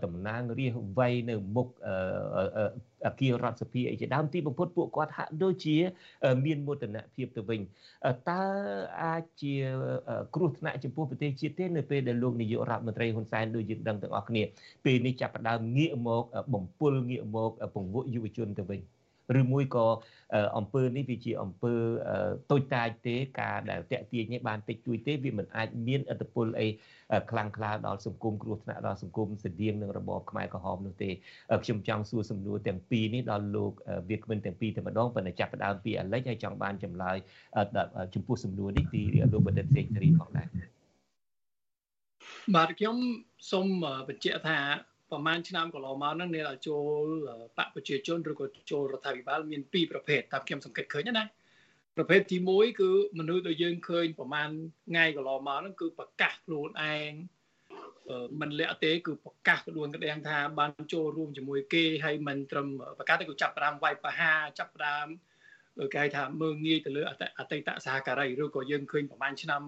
[0.04, 1.68] តំណាងរាជវ័យនៅមុខ
[3.08, 5.78] អគាររដ្ឋសភាអីជាដើមទីបំផុតពួកគាត់ហាក់ដូចជា
[6.46, 7.62] មានមោទនភាពទៅវិញ
[8.30, 8.44] តើ
[9.04, 9.56] អាចជា
[10.36, 14.44] គ្រោះថ្នាក់ចំពោះប្រទេសជាតិទេនៅពេលដែលលោកនាយករដ្ឋមន្ត្រីហ៊ុនសែនដូចយើងដឹងទាំងអស់គ្នា
[14.86, 16.24] ពេលនេះចាប់ផ្ដើមងាកមក
[16.54, 18.82] បំពុលងាកមកពង្វក់យុវជនទៅវិញ
[19.40, 19.88] ឬមួយក៏
[20.58, 21.74] អំពើនេះវាជាអំពើ
[22.52, 26.68] តូចតាចទេការដែលតាក់ទាញនេះបានតិចតួចទេវាមិនអាចមានឥទ្ធិពលអី
[27.32, 31.10] ខ្លាំងក្លាដល់សង្គមគ្រោះថ្នាក់ដល់សង្គមស្តៀងនឹងរបបខ្មែរក្រហមនោះទេ
[31.64, 33.72] ខ្ញុំចង់សួរសំណួរទាំងពីរនេះដល់លោក
[34.10, 37.18] វាគ្មិនទាំងពីរតែម្ដងប៉ុន្តែចាប់ផ្ដើមពីអាលិចហើយចង់បានចម្លើយ
[38.14, 39.02] ចំពោះសំណួរនេះពី
[39.34, 40.48] លោកបណ្ឌិតសេងសេរីផងដែរ
[42.56, 42.96] បាទខ្ញុំ
[43.52, 43.68] សូម
[44.08, 44.60] បញ្ជាក់ថា
[45.12, 47.06] ប្រហែលឆ្នាំកន្លងមកហ្នឹងអ្នកដែលចូល
[47.58, 51.24] បកប្រជាជនឬក៏ចូលរដ្ឋាភិបាលមានពីរប្រភេទតាមខ្ញុំសង្កេតឃើញណា
[51.98, 54.50] ប្រភេទទី1គឺមនុស្សដែលយើងឃើញប្រហែល
[54.90, 57.12] ថ្ងៃកន្លងមកហ្នឹងគឺប្រកាសខ្លួនឯង
[58.42, 65.08] មិនលាក់ទេគឺប្រកាសក្ដួនក្តាំងថាបានចូលរួមជាមួយគេហើយមិនត្រឹមប្រកាសតែគឺចាប់ផ្ដើមវាយប្រហារចាប់ផ្ដើម
[65.96, 67.02] គេថាមើងងាយទៅលើ
[67.40, 69.62] អតីតសហការីឬក៏យើងឃើញប្រហែលឆ្នាំ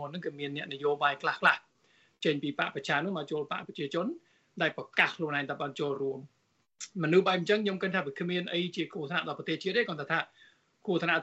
[0.00, 1.56] មុនហ្នឹងគឺមានអ្នកនយោបាយខ្លះខ្លះ
[2.24, 4.06] ចេញពីបកប្រជានោះមកចូលបកប្រជាជន
[4.62, 6.18] ដែលប្រកាសខ្លួនឯងថាបានចូលរួម
[7.02, 10.18] មនុស្សបែបអញ្ចឹងខ្ញុំគិតថាវាគ្មានអីជាគ្រោះថ្នាក់ដល់ប្រទេសជាតិទេគាត់ថា
[10.86, 11.20] គ្រោះថ្នាក់